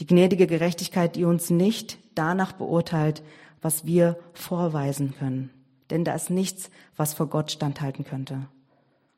Die 0.00 0.06
gnädige 0.06 0.46
Gerechtigkeit, 0.46 1.14
die 1.14 1.26
uns 1.26 1.50
nicht 1.50 1.98
danach 2.14 2.52
beurteilt, 2.52 3.22
was 3.60 3.84
wir 3.84 4.18
vorweisen 4.32 5.14
können. 5.14 5.50
Denn 5.90 6.04
da 6.04 6.14
ist 6.14 6.30
nichts, 6.30 6.70
was 6.96 7.12
vor 7.12 7.26
Gott 7.26 7.50
standhalten 7.52 8.06
könnte. 8.06 8.46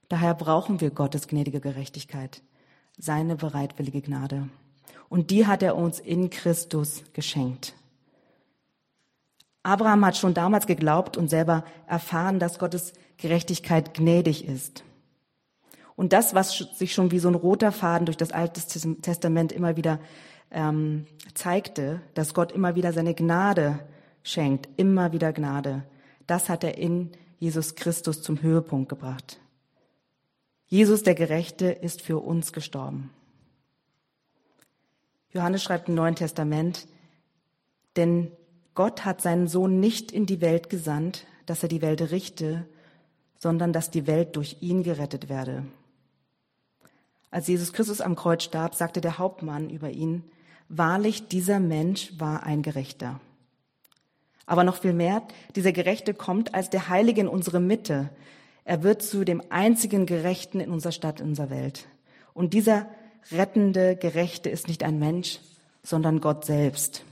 Daher 0.09 0.35
brauchen 0.35 0.81
wir 0.81 0.91
Gottes 0.91 1.29
gnädige 1.29 1.61
Gerechtigkeit, 1.61 2.43
seine 2.99 3.37
bereitwillige 3.37 4.03
Gnade. 4.03 4.49
Und 5.09 5.31
die 5.31 5.47
hat 5.47 5.63
er 5.63 5.77
uns 5.77 6.01
in 6.01 6.31
Christus 6.31 7.05
geschenkt. 7.13 7.75
Abraham 9.63 10.05
hat 10.05 10.17
schon 10.17 10.35
damals 10.35 10.67
geglaubt 10.67 11.17
und 11.17 11.31
selber 11.31 11.63
erfahren, 11.87 12.41
dass 12.41 12.59
Gottes 12.59 12.93
Gerechtigkeit 13.19 13.95
gnädig 13.95 14.49
ist. 14.49 14.83
Und 15.97 16.13
das, 16.13 16.35
was 16.35 16.57
sich 16.57 16.95
schon 16.95 17.11
wie 17.11 17.19
so 17.19 17.29
ein 17.29 17.35
roter 17.35 17.73
Faden 17.73 18.07
durch 18.07 18.17
das 18.17 18.33
Alte 18.33 18.61
Testament 19.03 19.53
immer 19.53 19.77
wieder 19.77 20.01
ähm, 20.51 21.07
zeigte, 21.35 22.01
dass 22.15 22.35
Gott 22.35 22.53
immer 22.53 22.75
wieder 22.75 22.93
seine 22.93 23.15
Gnade 23.15 23.81
schenkt, 24.23 24.69
immer 24.77 25.13
wieder 25.13 25.33
Gnade, 25.33 25.85
das 26.27 26.49
hat 26.49 26.65
er 26.65 26.79
in 26.79 27.11
Jesus 27.39 27.75
Christus 27.75 28.23
zum 28.23 28.43
Höhepunkt 28.43 28.89
gebracht. 28.89 29.41
Jesus 30.67 31.03
der 31.03 31.15
Gerechte 31.15 31.67
ist 31.67 32.03
für 32.03 32.19
uns 32.19 32.53
gestorben. 32.53 33.11
Johannes 35.33 35.63
schreibt 35.63 35.89
im 35.89 35.95
Neuen 35.95 36.15
Testament, 36.17 36.87
denn 37.97 38.31
Gott 38.75 39.05
hat 39.05 39.21
seinen 39.21 39.49
Sohn 39.49 39.81
nicht 39.81 40.13
in 40.13 40.27
die 40.27 40.41
Welt 40.41 40.71
gesandt, 40.71 41.27
dass 41.47 41.63
er 41.63 41.69
die 41.69 41.83
Welt 41.83 42.13
richte, 42.13 42.67
sondern 43.39 43.73
dass 43.73 43.91
die 43.91 44.07
Welt 44.07 44.37
durch 44.37 44.59
ihn 44.61 44.83
gerettet 44.83 45.29
werde. 45.29 45.65
Als 47.31 47.47
Jesus 47.47 47.73
Christus 47.73 48.01
am 48.01 48.17
Kreuz 48.17 48.43
starb, 48.43 48.75
sagte 48.75 49.01
der 49.01 49.19
Hauptmann 49.19 49.71
über 49.71 49.91
ihn, 49.91 50.25
wahrlich, 50.69 51.29
dieser 51.29 51.61
Mensch 51.61 52.13
war 52.19 52.43
ein 52.43 52.63
Gerechter. 52.63 53.21
Aber 54.47 54.65
noch 54.65 54.79
viel 54.79 54.93
mehr, 54.93 55.23
dieser 55.55 55.73
Gerechte 55.73 56.13
kommt 56.13 56.55
als 56.55 56.71
der 56.71 56.89
Heilige 56.89 57.21
in 57.21 57.29
unsere 57.29 57.61
Mitte. 57.61 58.11
Er 58.65 58.83
wird 58.83 59.03
zu 59.03 59.25
dem 59.25 59.43
einzigen 59.49 60.07
Gerechten 60.07 60.59
in 60.59 60.71
unserer 60.71 60.93
Stadt, 60.93 61.21
in 61.21 61.29
unserer 61.29 61.51
Welt. 61.51 61.87
Und 62.35 62.53
dieser 62.53 62.87
rettende 63.31 63.95
Gerechte 63.95 64.51
ist 64.51 64.67
nicht 64.67 64.83
ein 64.83 64.99
Mensch, 64.99 65.39
sondern 65.85 66.21
Gott 66.21 66.45
selbst. 66.45 67.05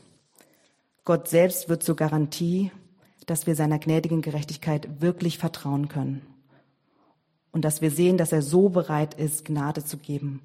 Gott 1.05 1.29
selbst 1.29 1.69
wird 1.69 1.83
zur 1.83 1.97
Garantie, 1.97 2.73
dass 3.27 3.47
wir 3.47 3.55
seiner 3.55 3.79
gnädigen 3.79 4.21
Gerechtigkeit 4.21 5.01
wirklich 5.01 5.39
vertrauen 5.39 5.89
können. 5.89 6.23
Und 7.53 7.65
dass 7.65 7.81
wir 7.81 7.91
sehen, 7.91 8.19
dass 8.19 8.33
er 8.33 8.43
so 8.43 8.69
bereit 8.69 9.15
ist, 9.15 9.45
Gnade 9.45 9.85
zu 9.85 9.97
geben 9.97 10.43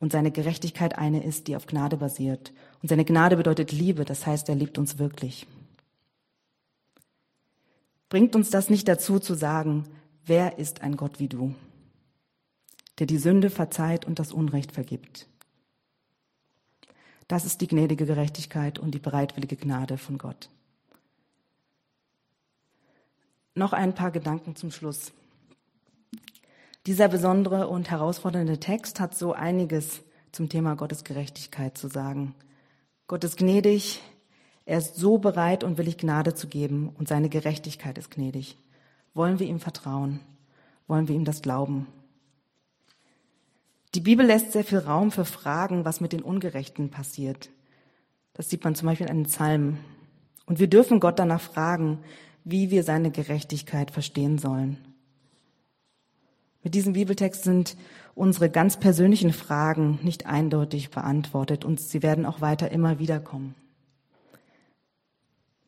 und 0.00 0.10
seine 0.10 0.32
Gerechtigkeit 0.32 0.98
eine 0.98 1.22
ist, 1.22 1.46
die 1.46 1.54
auf 1.54 1.66
Gnade 1.66 1.96
basiert. 1.96 2.52
Und 2.82 2.88
seine 2.88 3.04
Gnade 3.04 3.36
bedeutet 3.36 3.70
Liebe, 3.70 4.04
das 4.04 4.26
heißt, 4.26 4.48
er 4.48 4.56
liebt 4.56 4.76
uns 4.76 4.98
wirklich. 4.98 5.46
Bringt 8.08 8.34
uns 8.34 8.50
das 8.50 8.68
nicht 8.68 8.88
dazu 8.88 9.20
zu 9.20 9.34
sagen, 9.34 9.84
wer 10.26 10.58
ist 10.58 10.82
ein 10.82 10.96
Gott 10.96 11.20
wie 11.20 11.28
du, 11.28 11.54
der 12.98 13.06
die 13.06 13.16
Sünde 13.16 13.48
verzeiht 13.48 14.04
und 14.04 14.18
das 14.18 14.32
Unrecht 14.32 14.72
vergibt. 14.72 15.28
Das 17.28 17.44
ist 17.44 17.60
die 17.60 17.68
gnädige 17.68 18.04
Gerechtigkeit 18.04 18.78
und 18.78 18.90
die 18.90 18.98
bereitwillige 18.98 19.56
Gnade 19.56 19.96
von 19.96 20.18
Gott. 20.18 20.50
Noch 23.54 23.72
ein 23.72 23.94
paar 23.94 24.10
Gedanken 24.10 24.56
zum 24.56 24.70
Schluss. 24.70 25.12
Dieser 26.86 27.06
besondere 27.06 27.68
und 27.68 27.90
herausfordernde 27.90 28.58
Text 28.58 28.98
hat 28.98 29.14
so 29.14 29.32
einiges 29.32 30.02
zum 30.32 30.48
Thema 30.48 30.74
Gottes 30.74 31.04
Gerechtigkeit 31.04 31.78
zu 31.78 31.86
sagen. 31.86 32.34
Gott 33.06 33.22
ist 33.22 33.36
gnädig, 33.36 34.00
er 34.64 34.78
ist 34.78 34.96
so 34.96 35.18
bereit 35.18 35.62
und 35.62 35.78
willig 35.78 35.98
Gnade 35.98 36.34
zu 36.34 36.48
geben 36.48 36.92
und 36.98 37.06
seine 37.06 37.28
Gerechtigkeit 37.28 37.98
ist 37.98 38.10
gnädig. 38.10 38.58
Wollen 39.14 39.38
wir 39.38 39.46
ihm 39.46 39.60
vertrauen? 39.60 40.20
Wollen 40.88 41.06
wir 41.06 41.14
ihm 41.14 41.24
das 41.24 41.40
glauben? 41.40 41.86
Die 43.94 44.00
Bibel 44.00 44.26
lässt 44.26 44.50
sehr 44.50 44.64
viel 44.64 44.78
Raum 44.78 45.12
für 45.12 45.24
Fragen, 45.24 45.84
was 45.84 46.00
mit 46.00 46.12
den 46.12 46.22
Ungerechten 46.22 46.90
passiert. 46.90 47.50
Das 48.34 48.50
sieht 48.50 48.64
man 48.64 48.74
zum 48.74 48.86
Beispiel 48.86 49.06
in 49.06 49.12
einem 49.12 49.26
Psalm. 49.26 49.78
Und 50.46 50.58
wir 50.58 50.68
dürfen 50.68 50.98
Gott 50.98 51.20
danach 51.20 51.40
fragen, 51.40 51.98
wie 52.42 52.70
wir 52.70 52.82
seine 52.82 53.12
Gerechtigkeit 53.12 53.92
verstehen 53.92 54.38
sollen. 54.38 54.91
Mit 56.62 56.74
diesem 56.74 56.92
Bibeltext 56.92 57.42
sind 57.42 57.76
unsere 58.14 58.48
ganz 58.48 58.78
persönlichen 58.78 59.32
Fragen 59.32 59.98
nicht 60.02 60.26
eindeutig 60.26 60.90
beantwortet 60.90 61.64
und 61.64 61.80
sie 61.80 62.02
werden 62.02 62.24
auch 62.24 62.40
weiter 62.40 62.70
immer 62.70 62.98
wieder 62.98 63.18
kommen. 63.18 63.54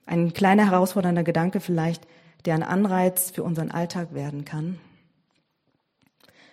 Ein 0.07 0.33
kleiner 0.33 0.71
herausfordernder 0.71 1.25
Gedanke 1.25 1.61
vielleicht, 1.61 2.07
der 2.45 2.55
ein 2.55 2.63
Anreiz 2.63 3.31
für 3.31 3.43
unseren 3.43 3.71
Alltag 3.71 4.15
werden 4.15 4.45
kann. 4.45 4.79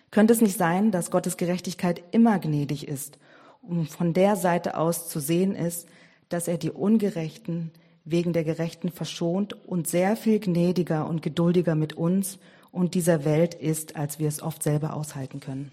Könnte 0.09 0.33
es 0.33 0.41
nicht 0.41 0.57
sein, 0.57 0.91
dass 0.91 1.11
Gottes 1.11 1.37
Gerechtigkeit 1.37 2.01
immer 2.11 2.39
gnädig 2.39 2.87
ist 2.87 3.19
und 3.61 3.89
von 3.89 4.13
der 4.13 4.35
Seite 4.35 4.77
aus 4.77 5.07
zu 5.07 5.19
sehen 5.19 5.55
ist, 5.55 5.87
dass 6.29 6.47
er 6.47 6.57
die 6.57 6.71
Ungerechten 6.71 7.71
wegen 8.03 8.33
der 8.33 8.43
Gerechten 8.43 8.89
verschont 8.89 9.53
und 9.67 9.87
sehr 9.87 10.15
viel 10.15 10.39
gnädiger 10.39 11.07
und 11.07 11.21
geduldiger 11.21 11.75
mit 11.75 11.93
uns 11.93 12.39
und 12.71 12.93
dieser 12.93 13.25
Welt 13.25 13.53
ist, 13.53 13.95
als 13.95 14.19
wir 14.19 14.27
es 14.27 14.41
oft 14.41 14.63
selber 14.63 14.93
aushalten 14.93 15.39
können. 15.39 15.71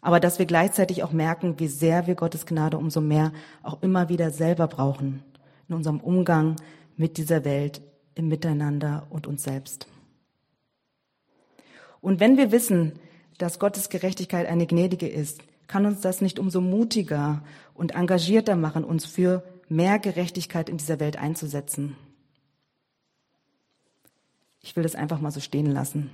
Aber 0.00 0.18
dass 0.18 0.38
wir 0.38 0.46
gleichzeitig 0.46 1.02
auch 1.02 1.12
merken, 1.12 1.58
wie 1.58 1.68
sehr 1.68 2.06
wir 2.06 2.14
Gottes 2.14 2.46
Gnade 2.46 2.78
umso 2.78 3.00
mehr 3.00 3.32
auch 3.62 3.82
immer 3.82 4.08
wieder 4.08 4.30
selber 4.30 4.66
brauchen 4.66 5.22
in 5.68 5.74
unserem 5.74 6.00
Umgang 6.00 6.56
mit 6.96 7.16
dieser 7.16 7.44
Welt, 7.44 7.82
im 8.14 8.28
Miteinander 8.28 9.06
und 9.10 9.26
uns 9.26 9.42
selbst. 9.42 9.86
Und 12.00 12.18
wenn 12.18 12.36
wir 12.36 12.50
wissen, 12.50 12.92
dass 13.38 13.58
Gottes 13.58 13.88
Gerechtigkeit 13.88 14.46
eine 14.46 14.66
gnädige 14.66 15.08
ist, 15.08 15.42
kann 15.66 15.86
uns 15.86 16.00
das 16.00 16.20
nicht 16.20 16.38
umso 16.38 16.60
mutiger 16.60 17.42
und 17.74 17.94
engagierter 17.94 18.56
machen, 18.56 18.84
uns 18.84 19.06
für 19.06 19.44
mehr 19.68 19.98
Gerechtigkeit 19.98 20.68
in 20.68 20.78
dieser 20.78 20.98
Welt 20.98 21.16
einzusetzen. 21.16 21.96
Ich 24.60 24.76
will 24.76 24.82
das 24.82 24.94
einfach 24.94 25.20
mal 25.20 25.30
so 25.30 25.40
stehen 25.40 25.66
lassen. 25.66 26.10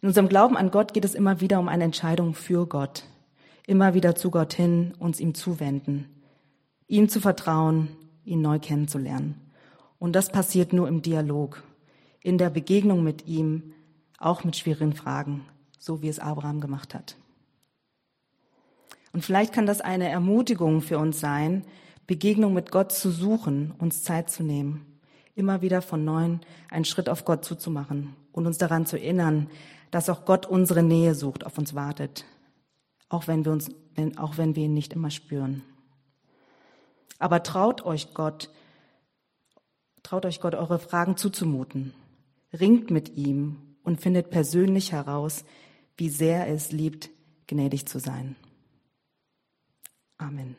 In 0.00 0.08
unserem 0.08 0.28
Glauben 0.28 0.56
an 0.56 0.70
Gott 0.70 0.92
geht 0.92 1.04
es 1.04 1.14
immer 1.14 1.40
wieder 1.40 1.58
um 1.58 1.68
eine 1.68 1.84
Entscheidung 1.84 2.34
für 2.34 2.66
Gott. 2.66 3.04
Immer 3.66 3.94
wieder 3.94 4.14
zu 4.14 4.30
Gott 4.30 4.52
hin, 4.52 4.92
uns 4.98 5.20
ihm 5.20 5.34
zuwenden, 5.34 6.06
ihm 6.86 7.08
zu 7.08 7.20
vertrauen, 7.20 7.88
ihn 8.24 8.42
neu 8.42 8.58
kennenzulernen. 8.58 9.40
Und 9.98 10.12
das 10.12 10.30
passiert 10.30 10.74
nur 10.74 10.88
im 10.88 11.00
Dialog, 11.00 11.62
in 12.20 12.36
der 12.36 12.50
Begegnung 12.50 13.02
mit 13.02 13.26
ihm, 13.26 13.72
auch 14.18 14.44
mit 14.44 14.56
schwierigen 14.56 14.92
Fragen, 14.92 15.46
so 15.78 16.02
wie 16.02 16.08
es 16.08 16.18
Abraham 16.18 16.60
gemacht 16.60 16.94
hat. 16.94 17.16
Und 19.14 19.24
vielleicht 19.24 19.54
kann 19.54 19.64
das 19.64 19.80
eine 19.80 20.08
Ermutigung 20.08 20.82
für 20.82 20.98
uns 20.98 21.20
sein, 21.20 21.64
Begegnung 22.06 22.52
mit 22.52 22.70
Gott 22.70 22.92
zu 22.92 23.10
suchen, 23.10 23.72
uns 23.78 24.02
Zeit 24.02 24.28
zu 24.28 24.42
nehmen, 24.42 24.93
immer 25.34 25.62
wieder 25.62 25.82
von 25.82 26.04
neuem 26.04 26.40
einen 26.70 26.84
Schritt 26.84 27.08
auf 27.08 27.24
Gott 27.24 27.44
zuzumachen 27.44 28.14
und 28.32 28.46
uns 28.46 28.58
daran 28.58 28.86
zu 28.86 28.96
erinnern, 28.96 29.48
dass 29.90 30.08
auch 30.08 30.24
Gott 30.24 30.46
unsere 30.46 30.82
Nähe 30.82 31.14
sucht, 31.14 31.46
auf 31.46 31.58
uns 31.58 31.74
wartet, 31.74 32.24
auch 33.08 33.26
wenn 33.28 33.44
wir 33.44 33.52
uns, 33.52 33.70
auch 34.16 34.38
wenn 34.38 34.56
wir 34.56 34.64
ihn 34.64 34.74
nicht 34.74 34.92
immer 34.92 35.10
spüren. 35.10 35.62
Aber 37.18 37.42
traut 37.42 37.84
euch 37.84 38.12
Gott, 38.14 38.50
Traut 40.04 40.26
euch 40.26 40.40
Gott, 40.40 40.54
eure 40.54 40.78
Fragen 40.78 41.16
zuzumuten. 41.16 41.94
Ringt 42.52 42.90
mit 42.90 43.16
ihm 43.16 43.56
und 43.82 44.00
findet 44.00 44.30
persönlich 44.30 44.92
heraus, 44.92 45.44
wie 45.96 46.10
sehr 46.10 46.46
es 46.46 46.70
liebt, 46.70 47.10
gnädig 47.48 47.88
zu 47.88 47.98
sein. 47.98 48.36
Amen. 50.18 50.56